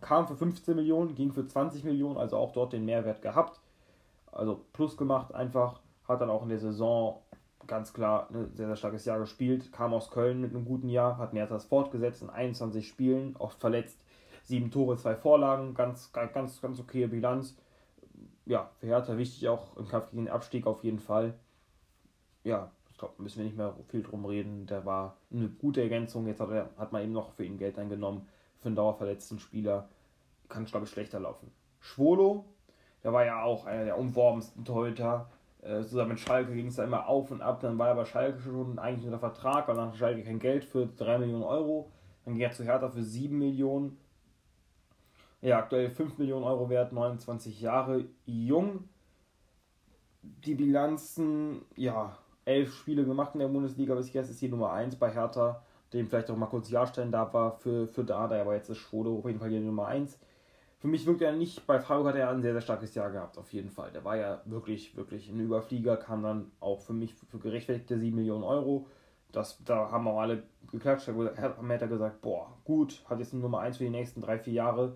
[0.01, 3.59] Kam für 15 Millionen, ging für 20 Millionen, also auch dort den Mehrwert gehabt.
[4.31, 7.21] Also plus gemacht einfach, hat dann auch in der Saison
[7.67, 11.17] ganz klar ein sehr, sehr starkes Jahr gespielt, kam aus Köln mit einem guten Jahr,
[11.17, 14.01] hat Mehrtas fortgesetzt in 21 Spielen, oft verletzt,
[14.49, 17.55] sieben Tore, zwei Vorlagen, ganz, ganz, ganz okaye Bilanz.
[18.45, 21.35] Ja, für Hertha wichtig auch im Kampf gegen den Abstieg auf jeden Fall.
[22.43, 24.65] Ja, ich glaube, müssen wir nicht mehr viel drum reden.
[24.65, 26.27] Der war eine gute Ergänzung.
[26.27, 28.27] Jetzt hat, er, hat man eben noch für ihn Geld eingenommen.
[28.59, 29.87] Für einen dauerverletzten Spieler
[30.49, 31.51] kann es, glaube ich, schlechter laufen.
[31.79, 32.45] Schwolo,
[33.03, 35.29] der war ja auch einer der umworbensten Torhüter
[35.61, 37.59] äh, zusammen mit Schalke ging es da immer auf und ab.
[37.61, 40.87] Dann war er bei Schalke schon eigentlich unter Vertrag, weil dann Schalke kein Geld für
[40.87, 41.91] 3 Millionen Euro.
[42.23, 43.97] Dann ging er zu Hertha für 7 Millionen.
[45.41, 48.89] Ja, aktuell 5 Millionen Euro wert, 29 Jahre jung.
[50.21, 54.97] Die Bilanzen, ja, 11 Spiele gemacht in der Bundesliga bis jetzt ist die Nummer 1
[54.97, 58.55] bei Hertha, dem vielleicht auch mal kurz Ja stellen darf, war für, für Dada, aber
[58.55, 60.19] jetzt ist Schwode auf jeden Fall die Nummer 1
[60.79, 63.37] für mich wirkt er nicht, bei Freiburg hat er ein sehr, sehr starkes Jahr gehabt,
[63.37, 63.91] auf jeden Fall.
[63.91, 68.15] Der war ja wirklich, wirklich ein Überflieger, kam dann auch für mich für gerechtfertigte 7
[68.15, 68.87] Millionen Euro.
[69.33, 73.41] Das, da haben auch alle geklatscht, da hat er gesagt, boah, gut, hat jetzt eine
[73.41, 74.95] Nummer 1 für die nächsten 3, 4 Jahre.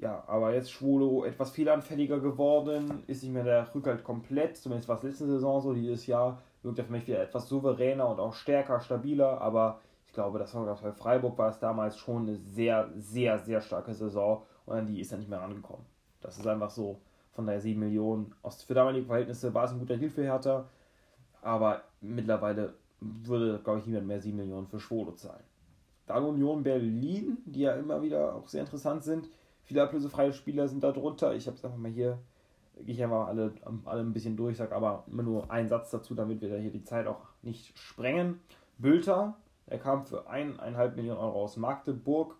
[0.00, 4.96] Ja, aber jetzt Schwolo etwas fehleranfälliger geworden, ist nicht mehr der Rückhalt komplett, zumindest war
[4.96, 8.32] es letzte Saison so, dieses Jahr wirkt er für mich wieder etwas souveräner und auch
[8.32, 12.88] stärker, stabiler, aber ich glaube, das war bei Freiburg war es damals schon eine sehr,
[12.96, 15.84] sehr, sehr starke Saison und an die ist er nicht mehr rangekommen.
[16.20, 17.00] Das ist einfach so.
[17.32, 18.34] Von daher 7 Millionen.
[18.42, 20.66] Aus, für damalige Verhältnisse war es ein guter Deal für Hertha.
[21.42, 25.44] Aber mittlerweile würde, glaube ich, niemand mehr 7 Millionen für Schwolo zahlen.
[26.06, 29.28] Dann Union Berlin, die ja immer wieder auch sehr interessant sind.
[29.70, 31.32] Viele ablösefreie Spieler sind da drunter.
[31.36, 32.18] Ich habe es einfach mal hier,
[32.74, 33.54] gehe ich einfach alle,
[33.84, 36.72] alle ein bisschen durch, sage aber immer nur einen Satz dazu, damit wir da hier
[36.72, 38.40] die Zeit auch nicht sprengen.
[38.78, 42.34] Bülter, er kam für 1,5 Millionen Euro aus Magdeburg.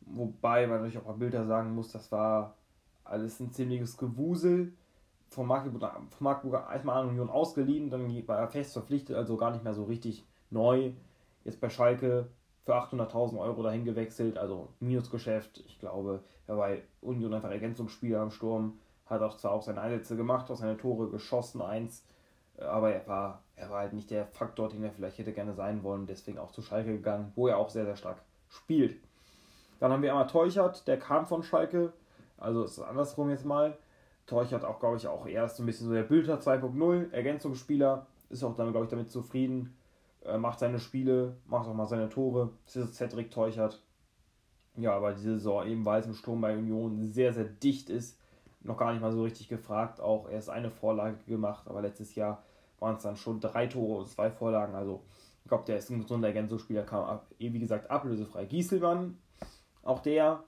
[0.00, 2.56] Wobei man natürlich auch bei Bilder sagen muss, das war
[3.04, 4.72] alles ein ziemliches Gewusel.
[5.28, 9.52] Von Magdeburg, von Magdeburg erstmal an Union ausgeliehen, dann war er fest verpflichtet, also gar
[9.52, 10.94] nicht mehr so richtig neu.
[11.44, 12.26] Jetzt bei Schalke
[12.64, 15.62] für 800.000 Euro dahin gewechselt, also Minusgeschäft.
[15.66, 19.80] Ich glaube, er war bei Union einfach Ergänzungsspieler am Sturm, hat auch zwar auch seine
[19.80, 22.04] Einsätze gemacht, auch seine Tore geschossen, eins,
[22.58, 25.82] aber er war, er war halt nicht der Faktor, den er vielleicht hätte gerne sein
[25.82, 28.18] wollen, deswegen auch zu Schalke gegangen, wo er auch sehr, sehr stark
[28.48, 28.96] spielt.
[29.78, 31.92] Dann haben wir einmal Teuchert, der kam von Schalke.
[32.36, 33.76] Also ist es andersrum jetzt mal.
[34.26, 38.06] Teuchert auch, glaube ich, auch erst so ein bisschen so der Bilder 2.0, Ergänzungsspieler.
[38.28, 39.74] Ist auch dann, glaube ich, damit zufrieden.
[40.24, 42.50] Äh, macht seine Spiele, macht auch mal seine Tore.
[42.66, 43.82] Das ist Cedric Teuchert.
[44.76, 48.18] Ja, aber diese Saison eben, weil es im Sturm bei Union sehr, sehr dicht ist,
[48.62, 50.00] noch gar nicht mal so richtig gefragt.
[50.00, 52.42] Auch erst eine Vorlage gemacht, aber letztes Jahr
[52.78, 54.74] waren es dann schon drei Tore und zwei Vorlagen.
[54.74, 55.02] Also
[55.42, 58.44] ich glaube, der ist ein gesunder Ergänzungsspieler, kam ab, wie gesagt ablösefrei.
[58.44, 59.18] Gieselmann
[59.82, 60.44] auch der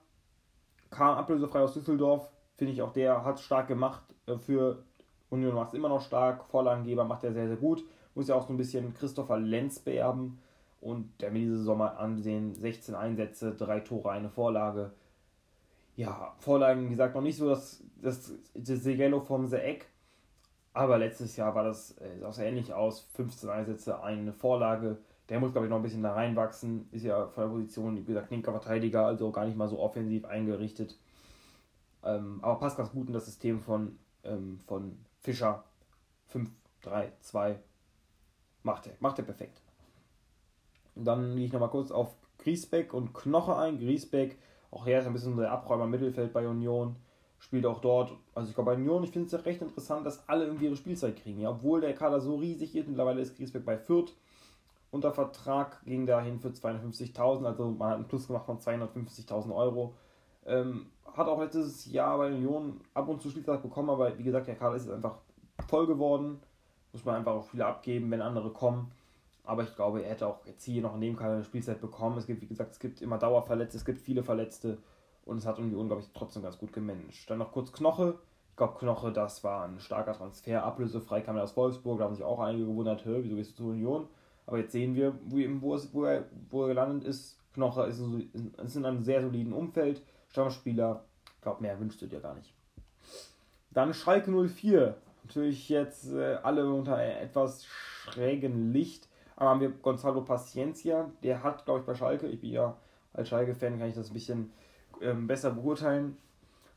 [0.89, 2.29] kam ablösefrei aus Düsseldorf.
[2.55, 4.83] Finde ich auch der hat stark gemacht äh, für
[5.29, 6.45] Union macht es immer noch stark.
[6.45, 7.83] Vorlagengeber macht er sehr, sehr gut.
[8.15, 10.39] Muss ja auch so ein bisschen Christopher Lenz beerben.
[10.81, 14.91] Und der mir diese mal ansehen: 16 Einsätze, 3 Tore, eine Vorlage.
[15.95, 19.87] Ja, Vorlagen, wie gesagt, noch nicht so das, das, das Yellow vom The Eck.
[20.73, 24.97] Aber letztes Jahr war das, äh, sah sehr ähnlich aus: 15 Einsätze, eine Vorlage.
[25.29, 26.89] Der muss, glaube ich, noch ein bisschen da reinwachsen.
[26.91, 30.25] Ist ja von der Position, wie gesagt, linker Verteidiger, also gar nicht mal so offensiv
[30.25, 30.97] eingerichtet.
[32.03, 35.63] Ähm, aber passt ganz gut in das System von, ähm, von Fischer.
[36.27, 36.49] 5,
[36.81, 37.59] 3, 2.
[38.63, 39.61] Macht er, macht er perfekt.
[40.95, 43.79] Dann gehe ich nochmal kurz auf Griesbeck und Knoche ein.
[43.79, 44.37] Griesbeck,
[44.71, 46.95] auch er ist ein bisschen der Abräumer Mittelfeld bei Union.
[47.39, 50.27] Spielt auch dort, also ich glaube bei Union, ich finde es ja recht interessant, dass
[50.29, 51.41] alle irgendwie ihre Spielzeit kriegen.
[51.41, 54.13] Ja, obwohl der Kader so riesig ist, mittlerweile ist Griesbeck bei Fürth
[54.93, 59.95] unter Vertrag, ging dahin für 250.000, also man hat einen Plus gemacht von 250.000 Euro.
[60.45, 60.85] Ähm,
[61.17, 64.55] hat auch letztes Jahr bei Union ab und zu Spielzeit bekommen, aber wie gesagt, der
[64.55, 65.17] Kader ist einfach
[65.67, 66.39] voll geworden.
[66.93, 68.91] Muss man einfach auch viele abgeben, wenn andere kommen.
[69.43, 72.17] Aber ich glaube, er hätte auch jetzt hier noch in dem Kader eine Spielzeit bekommen.
[72.17, 74.77] Es gibt, wie gesagt, es gibt immer Dauerverletzte, es gibt viele Verletzte
[75.25, 77.29] und es hat Union, glaube ich, trotzdem ganz gut gemanagt.
[77.29, 78.15] Dann noch kurz Knoche.
[78.51, 82.13] Ich glaube, Knoche, das war ein starker Transfer, ablösefrei kam er aus Wolfsburg, da haben
[82.13, 84.07] sich auch einige gewundert, wieso gehst du zu Union?
[84.45, 87.39] Aber jetzt sehen wir, wo, er, wo er gelandet ist.
[87.53, 91.03] Knocher ist, ist in einem sehr soliden Umfeld, Stammspieler.
[91.35, 92.53] Ich glaube, mehr wünschst du dir gar nicht.
[93.71, 94.95] Dann Schalke 04.
[95.23, 99.07] Natürlich jetzt äh, alle unter etwas schrägen Licht.
[99.35, 101.09] Aber haben wir Gonzalo Paciencia.
[101.23, 102.75] Der hat, glaube ich, bei Schalke, ich bin ja
[103.13, 104.51] als Schalke-Fan, kann ich das ein bisschen
[105.01, 106.17] ähm, besser beurteilen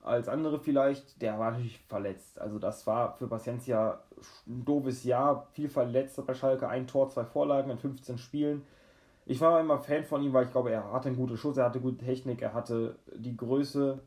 [0.06, 1.20] als andere vielleicht.
[1.20, 2.40] Der war natürlich verletzt.
[2.40, 4.00] Also das war für Paciencia
[4.46, 5.48] ein doofes Jahr.
[5.52, 6.68] Viel verletzt bei Schalke.
[6.68, 8.62] Ein Tor, zwei Vorlagen in 15 Spielen.
[9.26, 11.64] Ich war immer Fan von ihm, weil ich glaube, er hatte einen guten Schuss, er
[11.64, 13.98] hatte gute Technik, er hatte die Größe,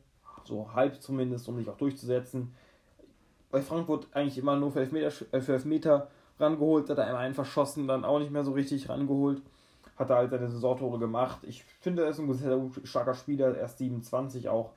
[0.44, 2.54] so halb zumindest, um sich auch durchzusetzen.
[3.50, 6.08] Bei Frankfurt eigentlich immer nur für Elfmeter, äh, für Elfmeter
[6.38, 9.42] rangeholt, hat er einmal einen verschossen, dann auch nicht mehr so richtig rangeholt.
[9.96, 11.40] Hat er halt seine Saisontore gemacht.
[11.42, 14.72] Ich finde, er ist ein sehr starker Spieler, erst 27 auch.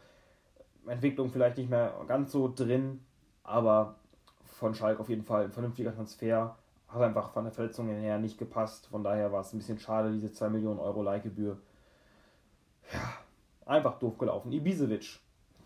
[0.85, 2.99] Entwicklung vielleicht nicht mehr ganz so drin,
[3.43, 3.95] aber
[4.43, 6.57] von Schalke auf jeden Fall ein vernünftiger Transfer
[6.93, 8.87] hat einfach von der Verletzung her nicht gepasst.
[8.87, 11.57] Von daher war es ein bisschen schade, diese 2 Millionen Euro Leihgebühr.
[12.93, 13.13] Ja,
[13.65, 14.51] einfach doof gelaufen.
[14.51, 15.19] Ibisevic,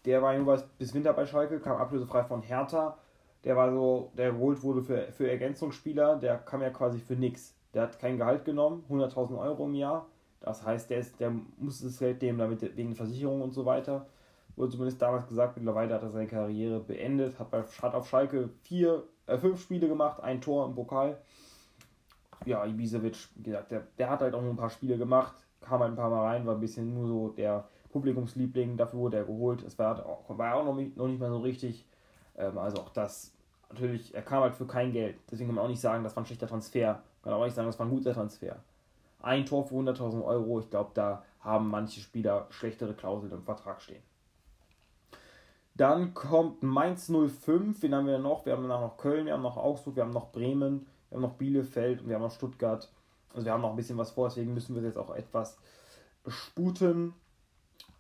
[0.05, 2.97] der war jedenfalls bis Winter bei Schalke, kam ablösefrei von Hertha.
[3.43, 7.55] Der war so, der geholt wurde für, für Ergänzungsspieler, der kam ja quasi für nichts.
[7.73, 10.07] Der hat kein Gehalt genommen, 100.000 Euro im Jahr.
[10.39, 14.07] Das heißt, der, ist, der musste das Geld nehmen, damit wegen Versicherung und so weiter.
[14.55, 18.49] Wurde zumindest damals gesagt, mittlerweile hat er seine Karriere beendet, hat, bei, hat auf Schalke
[18.63, 21.17] vier äh, fünf Spiele gemacht, ein Tor im Pokal.
[22.45, 25.81] Ja, Ibisevic, wie gesagt, der, der hat halt auch nur ein paar Spiele gemacht, kam
[25.81, 29.25] halt ein paar Mal rein, war ein bisschen nur so der Publikumsliebling, dafür wurde er
[29.25, 29.63] geholt.
[29.63, 31.85] Es war, war auch noch nicht, noch nicht mal so richtig.
[32.37, 33.33] Ähm, also auch das,
[33.69, 35.17] natürlich, er kam halt für kein Geld.
[35.31, 37.01] Deswegen kann man auch nicht sagen, das war ein schlechter Transfer.
[37.23, 38.57] Kann auch nicht sagen, das war ein guter Transfer.
[39.21, 43.81] Ein Tor für 100.000 Euro, ich glaube, da haben manche Spieler schlechtere Klauseln im Vertrag
[43.81, 44.03] stehen.
[45.75, 48.45] Dann kommt Mainz 05, wen haben wir noch?
[48.45, 51.35] Wir haben noch Köln, wir haben noch Augsburg, wir haben noch Bremen, wir haben noch
[51.35, 52.91] Bielefeld und wir haben noch Stuttgart.
[53.33, 55.57] Also wir haben noch ein bisschen was vor, deswegen müssen wir jetzt auch etwas
[56.27, 57.13] sputen.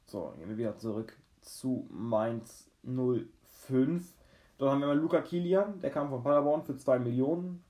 [0.09, 4.15] So, gehen wir wieder zurück zu Mainz 05.
[4.57, 7.61] Dann haben wir mal Luca Kilian, der kam von Paderborn für 2 Millionen.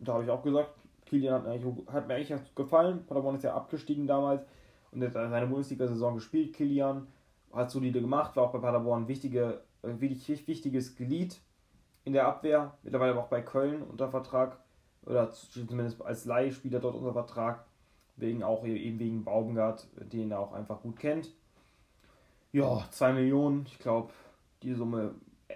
[0.00, 0.70] Da habe ich auch gesagt,
[1.06, 3.06] Kilian hat, hat mir eigentlich gefallen.
[3.06, 4.44] Paderborn ist ja abgestiegen damals
[4.90, 6.52] und hat seine Bundesliga-Saison gespielt.
[6.52, 7.06] Kilian
[7.52, 11.40] hat solide gemacht, war auch bei Paderborn ein wichtige, wichtig, wichtiges Glied
[12.04, 14.58] in der Abwehr, mittlerweile auch bei Köln unter Vertrag
[15.06, 17.64] oder zumindest als Leihspieler dort unter Vertrag,
[18.16, 21.32] wegen auch eben wegen Baumgart, den er auch einfach gut kennt.
[22.52, 24.12] Ja, 2 Millionen, ich glaube,
[24.62, 25.14] die Summe
[25.48, 25.54] äh,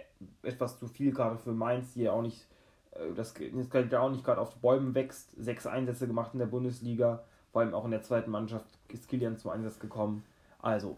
[0.48, 2.46] etwas zu viel gerade für Mainz, die ja auch nicht,
[2.92, 5.30] äh, das Geld ja auch nicht gerade auf Bäumen wächst.
[5.36, 9.36] Sechs Einsätze gemacht in der Bundesliga, vor allem auch in der zweiten Mannschaft ist Kilian
[9.36, 10.24] zum Einsatz gekommen.
[10.58, 10.96] Also,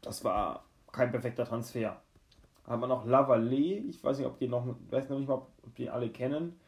[0.00, 2.00] das war kein perfekter Transfer.
[2.66, 5.90] Haben wir noch Lavallée, ich weiß nicht, ob die noch, weiß nicht mal, ob die
[5.90, 6.58] alle kennen.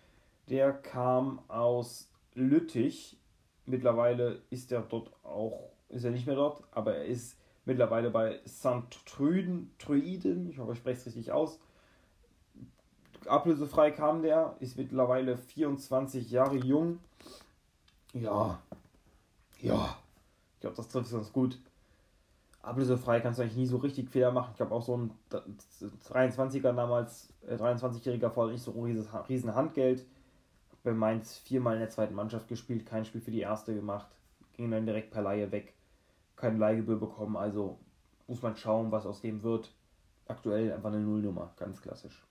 [0.51, 3.19] Der kam aus Lüttich.
[3.65, 8.41] Mittlerweile ist er dort auch, ist er nicht mehr dort, aber er ist mittlerweile bei
[8.47, 9.05] St.
[9.07, 11.59] Trüden, Truiden, ich hoffe, ich spreche es richtig aus.
[13.27, 16.99] Ablösefrei kam der, ist mittlerweile 24 Jahre jung.
[18.13, 18.61] Ja,
[19.61, 19.97] ja,
[20.55, 21.59] ich glaube, das trifft es ganz gut
[22.63, 24.51] ablösefrei kannst du eigentlich nie so richtig Fehler machen.
[24.53, 30.05] Ich glaube auch so ein 23er damals, äh, 23-Jähriger voll nicht so ein riesen Handgeld.
[30.83, 34.09] Bei Mainz viermal in der zweiten Mannschaft gespielt, kein Spiel für die erste gemacht,
[34.57, 35.75] ging dann direkt per Laie weg,
[36.41, 37.79] keine Leihgebühr bekommen, also
[38.27, 39.73] muss man schauen, was aus dem wird.
[40.27, 42.25] Aktuell einfach eine Nullnummer, ganz klassisch.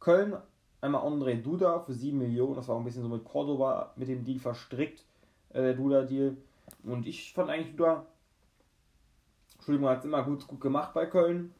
[0.00, 0.36] Köln,
[0.80, 4.24] einmal André Duda für 7 Millionen, das war ein bisschen so mit Cordoba mit dem
[4.24, 5.04] Deal verstrickt,
[5.50, 6.36] äh, der Duda-Deal.
[6.82, 8.06] Und ich fand eigentlich Duda
[9.66, 11.52] Entschuldigung, hat es immer gut, gut gemacht bei Köln.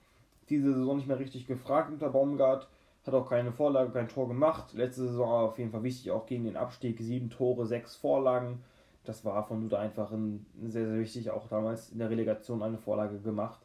[0.49, 2.69] Diese Saison nicht mehr richtig gefragt unter Baumgart.
[3.05, 4.75] Hat auch keine Vorlage, kein Tor gemacht.
[4.75, 7.01] Letzte Saison aber auf jeden Fall wichtig, auch gegen den Abstieg.
[7.01, 8.63] Sieben Tore, sechs Vorlagen.
[9.07, 11.31] Das war von Duda einfach ein, sehr, sehr wichtig.
[11.31, 13.61] Auch damals in der Relegation eine Vorlage gemacht.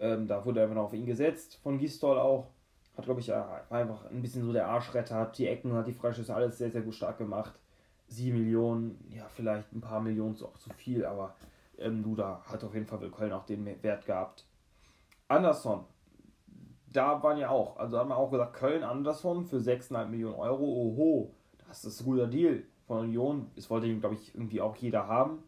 [0.00, 1.60] Ähm, da wurde einfach noch auf ihn gesetzt.
[1.62, 2.48] Von Gistol auch.
[2.96, 5.14] Hat, glaube ich, einfach ein bisschen so der Arschretter.
[5.14, 7.54] Hat die Ecken, hat die Freischüsse, alles sehr, sehr gut stark gemacht.
[8.08, 11.34] Sieben Millionen, ja, vielleicht ein paar Millionen ist auch zu viel, aber
[11.78, 14.46] ähm, Luda hat auf jeden Fall für Köln auch den Wert gehabt.
[15.28, 15.84] Anderson,
[16.92, 20.64] da waren ja auch, also haben wir auch gesagt, Köln Anderson für 6,5 Millionen Euro,
[20.64, 21.34] oho,
[21.66, 23.50] das ist ein guter Deal von Union.
[23.56, 25.42] Das wollte, glaube ich, irgendwie auch jeder haben.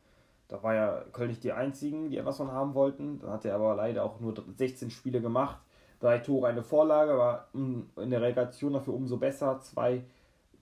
[0.49, 3.19] Da war ja Köln nicht die einzigen, die Anderson haben wollten.
[3.21, 5.59] Dann hat er aber leider auch nur 16 Spiele gemacht.
[6.01, 9.61] Drei Tore, eine Vorlage, war in der Relegation dafür umso besser.
[9.61, 10.05] Zwei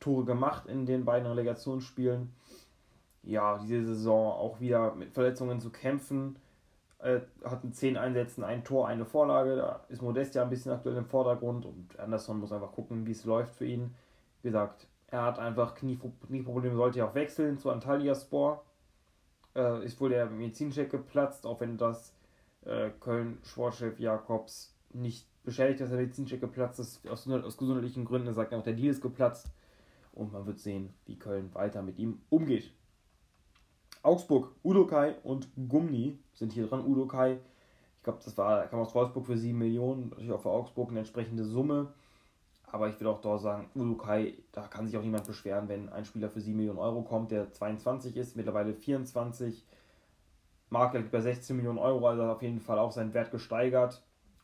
[0.00, 2.32] Tore gemacht in den beiden Relegationsspielen
[3.26, 6.36] ja, diese Saison auch wieder mit Verletzungen zu kämpfen.
[6.98, 9.56] Äh, hatten zehn Einsätzen, ein Tor, eine Vorlage.
[9.56, 13.24] Da ist Modestia ein bisschen aktuell im Vordergrund und Anderson muss einfach gucken, wie es
[13.24, 13.94] läuft für ihn.
[14.42, 18.64] Wie gesagt, er hat einfach Knieprobleme, sollte ja auch wechseln zu Antalya Sport.
[19.54, 22.14] Äh, ist wohl der Medizincheck geplatzt, auch wenn das
[22.64, 28.26] äh, Köln, Schwarzschiff, Jakobs nicht beschädigt, dass der Medizincheck geplatzt ist, aus, aus gesundheitlichen Gründen.
[28.26, 29.50] Er sagt auch, der Deal ist geplatzt.
[30.12, 32.72] Und man wird sehen, wie Köln weiter mit ihm umgeht.
[34.02, 36.84] Augsburg, Udokai und Gumni sind hier dran.
[36.84, 40.90] Udokai, ich glaube, das war, kam aus Wolfsburg für 7 Millionen, natürlich auch für Augsburg
[40.90, 41.92] eine entsprechende Summe.
[42.66, 46.04] Aber ich will auch dort sagen, Udokai, da kann sich auch niemand beschweren, wenn ein
[46.04, 49.64] Spieler für 7 Millionen Euro kommt, der 22 ist, mittlerweile 24,
[50.70, 54.02] Marktwert bei 16 Millionen Euro, also hat auf jeden Fall auch seinen Wert gesteigert.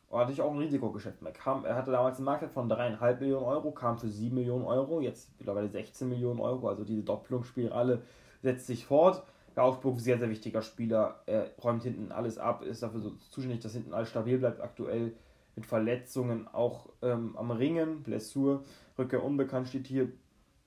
[0.09, 1.21] Und natürlich auch ein Risikogeschäft.
[1.23, 4.63] Er, kam, er hatte damals einen Marktwert von 3,5 Millionen Euro, kam für 7 Millionen
[4.63, 8.03] Euro, jetzt mittlerweile 16 Millionen Euro, also diese Doppelungsspirale
[8.41, 9.23] setzt sich fort.
[9.55, 11.21] Der Augsburg sehr, sehr wichtiger Spieler.
[11.25, 14.61] Er räumt hinten alles ab, ist dafür so zuständig, dass hinten alles stabil bleibt.
[14.61, 15.13] Aktuell
[15.55, 18.63] mit Verletzungen auch ähm, am Ringen, Blessur,
[18.97, 20.11] Rückkehr unbekannt steht hier.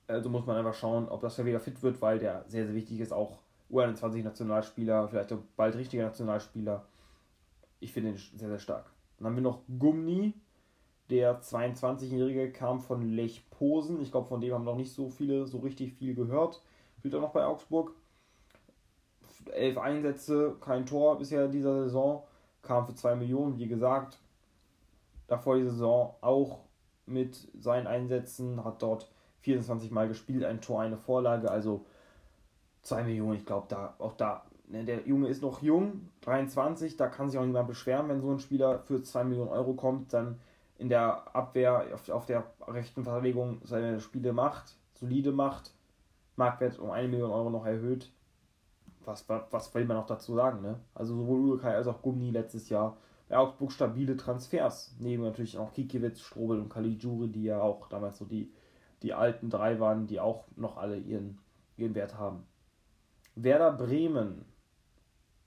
[0.07, 2.99] Also muss man einfach schauen, ob das wieder fit wird, weil der sehr, sehr wichtig
[2.99, 3.11] ist.
[3.11, 3.39] Auch
[3.71, 6.85] U21-Nationalspieler, vielleicht auch bald richtiger Nationalspieler.
[7.79, 8.89] Ich finde ihn sehr, sehr stark.
[9.17, 10.33] Dann haben wir noch Gumni,
[11.09, 14.01] der 22-Jährige kam von Lech Posen.
[14.01, 16.61] Ich glaube, von dem haben noch nicht so viele so richtig viel gehört.
[16.97, 17.93] Spielt auch noch bei Augsburg
[19.51, 22.23] elf Einsätze, kein Tor bisher in dieser Saison,
[22.61, 24.19] kam für 2 Millionen, wie gesagt.
[25.27, 26.59] Davor die Saison auch
[27.05, 29.09] mit seinen Einsätzen, hat dort
[29.41, 31.85] 24 Mal gespielt, ein Tor, eine Vorlage, also
[32.81, 37.07] 2 Millionen, ich glaube, da auch da, ne, der Junge ist noch jung, 23, da
[37.07, 40.39] kann sich auch niemand beschweren, wenn so ein Spieler für 2 Millionen Euro kommt, dann
[40.77, 45.73] in der Abwehr, auf, auf der rechten Verteidigung seine Spiele macht, solide macht,
[46.35, 48.11] Marktwert um 1 Million Euro noch erhöht,
[49.05, 50.79] was, was will man noch dazu sagen, ne?
[50.93, 54.95] Also sowohl Urukai als auch Gummi letztes Jahr bei Augsburg stabile Transfers.
[54.99, 58.51] Neben natürlich auch Kikiewicz, Strobel und Caligiuri, die ja auch damals so die,
[59.01, 61.39] die alten drei waren, die auch noch alle ihren,
[61.75, 62.45] ihren Wert haben.
[63.35, 64.45] Werder Bremen,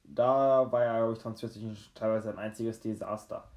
[0.04, 3.48] da war ja, glaube ich, transfertechnisch teilweise ein einziges Desaster.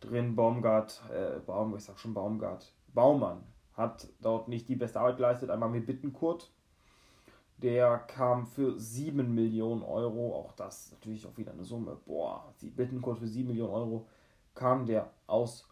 [0.00, 5.16] Drin Baumgart, äh, Baum, ich sag schon Baumgart, Baumann hat dort nicht die beste Arbeit
[5.16, 6.52] geleistet, einmal mit Bittenkurt,
[7.62, 10.34] der kam für 7 Millionen Euro.
[10.34, 11.96] Auch das natürlich auch wieder eine Summe.
[12.04, 14.06] Boah, die Bittencourt für 7 Millionen Euro
[14.54, 15.68] kam der aus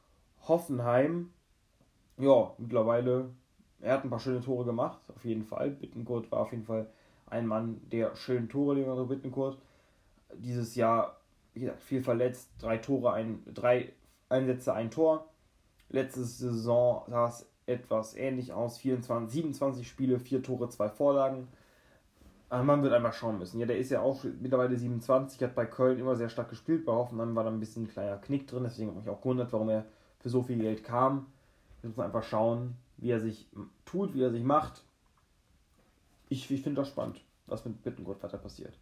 [0.47, 1.31] Hoffenheim.
[2.17, 3.31] Ja, mittlerweile,
[3.81, 5.71] er hat ein paar schöne Tore gemacht, auf jeden Fall.
[5.71, 6.87] Bittencourt war auf jeden Fall
[7.27, 9.59] ein Mann, der schöne Tore, Leonardo Bittencourt.
[10.35, 11.17] Dieses Jahr,
[11.55, 13.93] wie gesagt, viel verletzt, drei Tore, ein, drei
[14.29, 15.29] Einsätze, ein Tor.
[15.89, 18.79] Letzte Saison sah es etwas ähnlich aus.
[18.79, 21.49] 24, 27 Spiele, vier Tore, zwei Vorlagen.
[22.51, 23.61] Aber man wird einmal schauen müssen.
[23.61, 26.85] Ja, der ist ja auch mittlerweile 27, hat bei Köln immer sehr stark gespielt.
[26.85, 28.65] Bei Hoffenheim war da ein bisschen ein kleiner Knick drin.
[28.65, 29.87] Deswegen habe ich mich auch gewundert, warum er
[30.19, 31.27] für so viel Geld kam.
[31.81, 33.49] Wir müssen einfach schauen, wie er sich
[33.85, 34.83] tut, wie er sich macht.
[36.29, 38.77] Ich, ich finde das spannend, was mit Bittengott weiter passiert.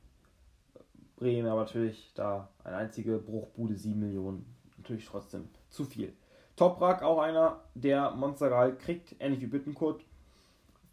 [1.17, 4.47] Bremen aber natürlich da eine einzige Bruchbude, 7 Millionen.
[4.79, 6.15] Natürlich trotzdem zu viel.
[6.57, 10.05] Toprak auch einer, der Monstergehalt kriegt, ähnlich wie Bittenkurt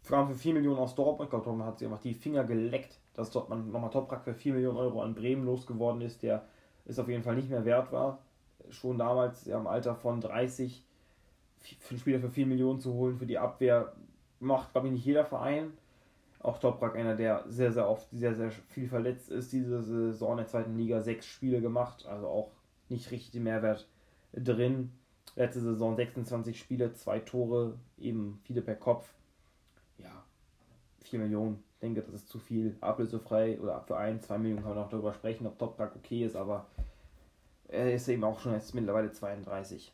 [0.06, 1.28] kam für 4 Millionen aus Dortmund.
[1.28, 4.78] Ich Dortmund hat sich einfach die Finger geleckt, dass Dortmund nochmal Toprak für 4 Millionen
[4.78, 6.46] Euro an Bremen losgeworden ist, der
[6.84, 8.20] es auf jeden Fall nicht mehr wert war.
[8.70, 10.84] Schon damals ja, im Alter von 30
[11.58, 13.92] für einen Spieler für 4 Millionen zu holen für die Abwehr
[14.38, 15.72] macht, glaube ich, nicht jeder Verein.
[16.40, 19.52] Auch Toprak einer, der sehr, sehr oft sehr, sehr viel verletzt ist.
[19.52, 22.50] Diese Saison in der zweiten Liga sechs Spiele gemacht, also auch
[22.88, 23.88] nicht richtig den Mehrwert
[24.32, 24.92] drin.
[25.34, 29.15] Letzte Saison 26 Spiele, zwei Tore, eben viele per Kopf
[31.06, 31.62] 4 Millionen.
[31.74, 32.76] Ich denke, das ist zu viel.
[32.80, 36.36] Ablösefrei oder für 1, 2 Millionen kann man auch darüber sprechen, ob Toprak okay ist,
[36.36, 36.66] aber
[37.68, 39.92] er ist eben auch schon jetzt mittlerweile 32.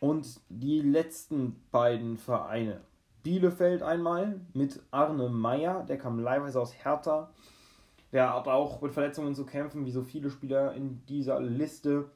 [0.00, 2.80] Und die letzten beiden Vereine.
[3.22, 7.30] Bielefeld einmal mit Arne Meyer, der kam leihweise aus Hertha.
[8.12, 12.10] Der hat auch mit Verletzungen zu kämpfen, wie so viele Spieler in dieser Liste.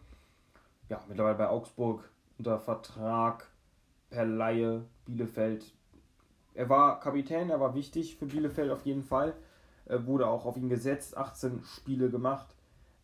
[0.88, 3.50] Ja, mittlerweile bei Augsburg unter Vertrag
[4.10, 4.84] per Laie.
[5.04, 5.74] Bielefeld
[6.54, 9.34] er war Kapitän, er war wichtig für Bielefeld auf jeden Fall.
[9.86, 12.54] Er wurde auch auf ihn gesetzt, 18 Spiele gemacht,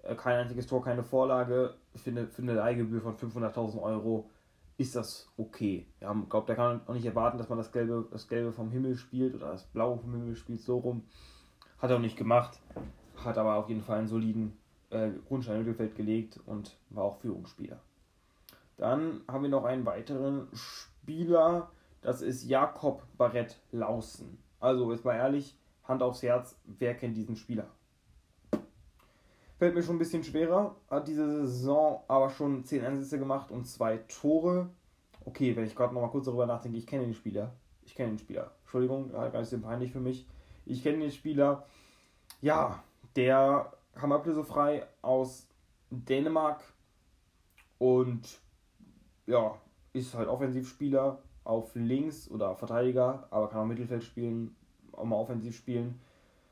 [0.02, 1.74] äh, kein einziges Tor, keine Vorlage.
[1.94, 4.30] Ich finde, für eine Leihgebühr von 500.000 Euro
[4.78, 5.86] ist das okay.
[6.00, 8.96] Ich glaube, der kann auch nicht erwarten, dass man das Gelbe, das Gelbe vom Himmel
[8.96, 11.02] spielt oder das Blaue vom Himmel spielt, so rum.
[11.78, 12.60] Hat er auch nicht gemacht,
[13.16, 14.56] hat aber auf jeden Fall einen soliden
[14.90, 17.80] äh, Grundstein im Mittelfeld gelegt und war auch Führungsspieler.
[18.76, 21.70] Dann haben wir noch einen weiteren Spieler,
[22.06, 24.38] das ist Jakob Barrett Lausen.
[24.60, 27.66] Also, jetzt mal ehrlich, Hand aufs Herz, wer kennt diesen Spieler?
[29.58, 33.64] Fällt mir schon ein bisschen schwerer, hat diese Saison aber schon 10 Einsätze gemacht und
[33.64, 34.70] zwei Tore.
[35.24, 37.56] Okay, wenn ich gerade nochmal kurz darüber nachdenke, ich kenne den Spieler.
[37.84, 38.52] Ich kenne den Spieler.
[38.60, 40.28] Entschuldigung, gar nicht so peinlich für mich.
[40.64, 41.66] Ich kenne den Spieler.
[42.40, 42.84] Ja,
[43.16, 45.48] der kam ablösefrei aus
[45.90, 46.62] Dänemark
[47.78, 48.40] und
[49.26, 49.60] ja,
[49.92, 54.54] ist halt Offensivspieler auf links oder Verteidiger, aber kann auch Mittelfeld spielen,
[54.92, 56.00] auch mal offensiv spielen.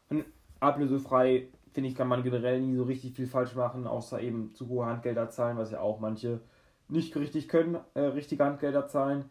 [0.09, 0.25] Und
[0.61, 4.69] ablösefrei, finde ich, kann man generell nie so richtig viel falsch machen, außer eben zu
[4.69, 6.41] hohe Handgelder zahlen, was ja auch manche
[6.89, 9.25] nicht richtig können, äh, richtige Handgelder zahlen.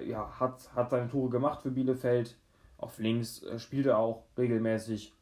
[0.00, 2.36] Ja, hat, hat seine Tore gemacht für Bielefeld.
[2.78, 5.14] Auf links äh, spielt er auch regelmäßig.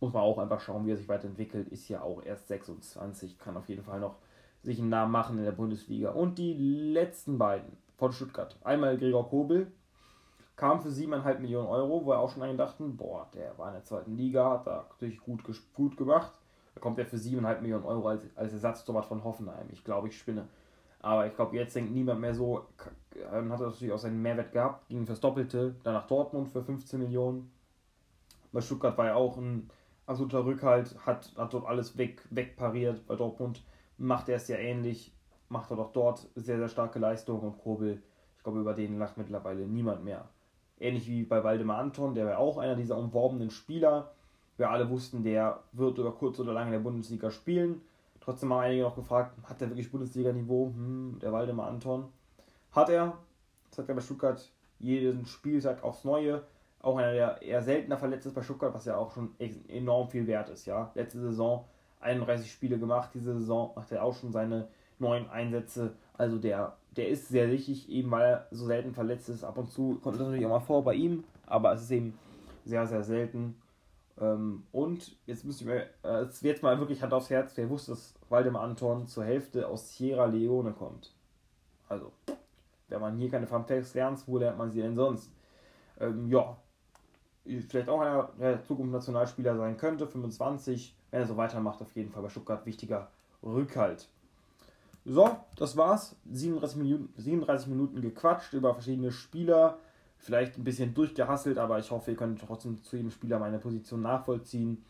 [0.00, 1.68] Muss man auch einfach schauen, wie er sich weiterentwickelt.
[1.68, 4.16] Ist ja auch erst 26, kann auf jeden Fall noch
[4.62, 6.10] sich einen Namen machen in der Bundesliga.
[6.10, 8.56] Und die letzten beiden von Stuttgart.
[8.62, 9.72] Einmal Gregor Kobel,
[10.56, 13.74] kam für 7,5 Millionen Euro, wo wir auch schon einen dachten, boah, der war in
[13.74, 15.42] der zweiten Liga, hat da natürlich gut,
[15.74, 16.32] gut gemacht.
[16.74, 19.68] Da kommt er für 7,5 Millionen Euro als, als Ersatztorwart von Hoffenheim.
[19.70, 20.48] Ich glaube, ich spinne.
[21.00, 22.66] Aber ich glaube, jetzt denkt niemand mehr so,
[23.30, 26.62] dann hat er natürlich auch seinen Mehrwert gehabt, ging fürs Doppelte, dann nach Dortmund für
[26.62, 27.52] 15 Millionen.
[28.52, 29.70] Bei Stuttgart war er auch ein
[30.06, 33.06] absoluter Rückhalt, hat, hat dort alles weg, wegpariert.
[33.06, 33.62] Bei Dortmund
[33.98, 35.12] macht er es ja ähnlich,
[35.48, 38.02] macht er doch dort sehr, sehr starke Leistungen und Kobel,
[38.36, 40.28] ich glaube, über den lacht mittlerweile niemand mehr.
[40.78, 44.12] Ähnlich wie bei Waldemar Anton, der war auch einer dieser umworbenen Spieler.
[44.56, 47.80] Wir alle wussten, der wird über kurz oder lang in der Bundesliga spielen.
[48.20, 50.66] Trotzdem haben einige noch gefragt, hat der wirklich Bundesliga-Niveau?
[50.74, 52.08] Hm, der Waldemar Anton.
[52.72, 53.16] Hat er.
[53.70, 56.42] Das hat er bei Stuttgart jeden Spieltag aufs Neue.
[56.80, 59.34] Auch einer, der eher seltener verletzt ist bei Stuttgart, was ja auch schon
[59.68, 60.66] enorm viel wert ist.
[60.66, 61.64] Ja, Letzte Saison
[62.00, 64.68] 31 Spiele gemacht, diese Saison macht er auch schon seine
[64.98, 65.92] neun Einsätze.
[66.14, 69.44] Also der, der ist sehr wichtig, eben weil er so selten verletzt ist.
[69.44, 72.18] Ab und zu kommt das natürlich auch mal vor bei ihm, aber es ist eben
[72.64, 73.56] sehr, sehr selten.
[74.18, 77.92] Ähm, und jetzt müsste ich mir, äh, jetzt mal wirklich Hand aufs Herz, wer wusste,
[77.92, 81.14] dass Waldemar Anton zur Hälfte aus Sierra Leone kommt.
[81.88, 82.12] Also,
[82.88, 85.30] wenn man hier keine Funfacts lernt, wo lernt man sie denn sonst?
[86.00, 86.56] Ähm, ja,
[87.68, 92.10] vielleicht auch einer der Zukunft Nationalspieler sein könnte, 25, wenn er so weitermacht, auf jeden
[92.10, 93.10] Fall bei Stuttgart wichtiger
[93.42, 94.08] Rückhalt.
[95.08, 96.16] So, das war's.
[96.32, 99.78] 37 Minuten, 37 Minuten gequatscht über verschiedene Spieler.
[100.18, 104.02] Vielleicht ein bisschen durchgehasselt, aber ich hoffe, ihr könnt trotzdem zu jedem Spieler meine Position
[104.02, 104.84] nachvollziehen.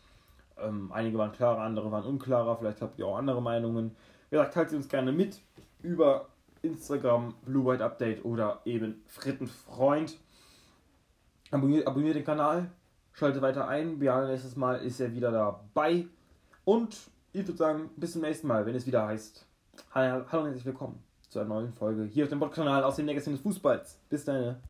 [0.57, 2.57] Ähm, einige waren klarer, andere waren unklarer.
[2.57, 3.95] Vielleicht habt ihr auch andere Meinungen.
[4.31, 5.39] Wie gesagt, teilt sie uns gerne mit
[5.83, 6.29] über
[6.63, 10.17] Instagram, Blue White Update oder eben Frittenfreund.
[11.51, 12.71] Abonniert, abonniert den Kanal,
[13.13, 13.99] schaltet weiter ein.
[13.99, 16.07] Björn nächstes Mal ist er wieder dabei.
[16.65, 16.97] Und
[17.33, 19.46] ich würde sagen, bis zum nächsten Mal, wenn es wieder heißt
[19.93, 20.99] Hallo und herzlich willkommen
[21.29, 23.99] zu einer neuen Folge hier auf dem Podcast-Kanal aus dem Magazin des Fußballs.
[24.09, 24.57] Bis dann.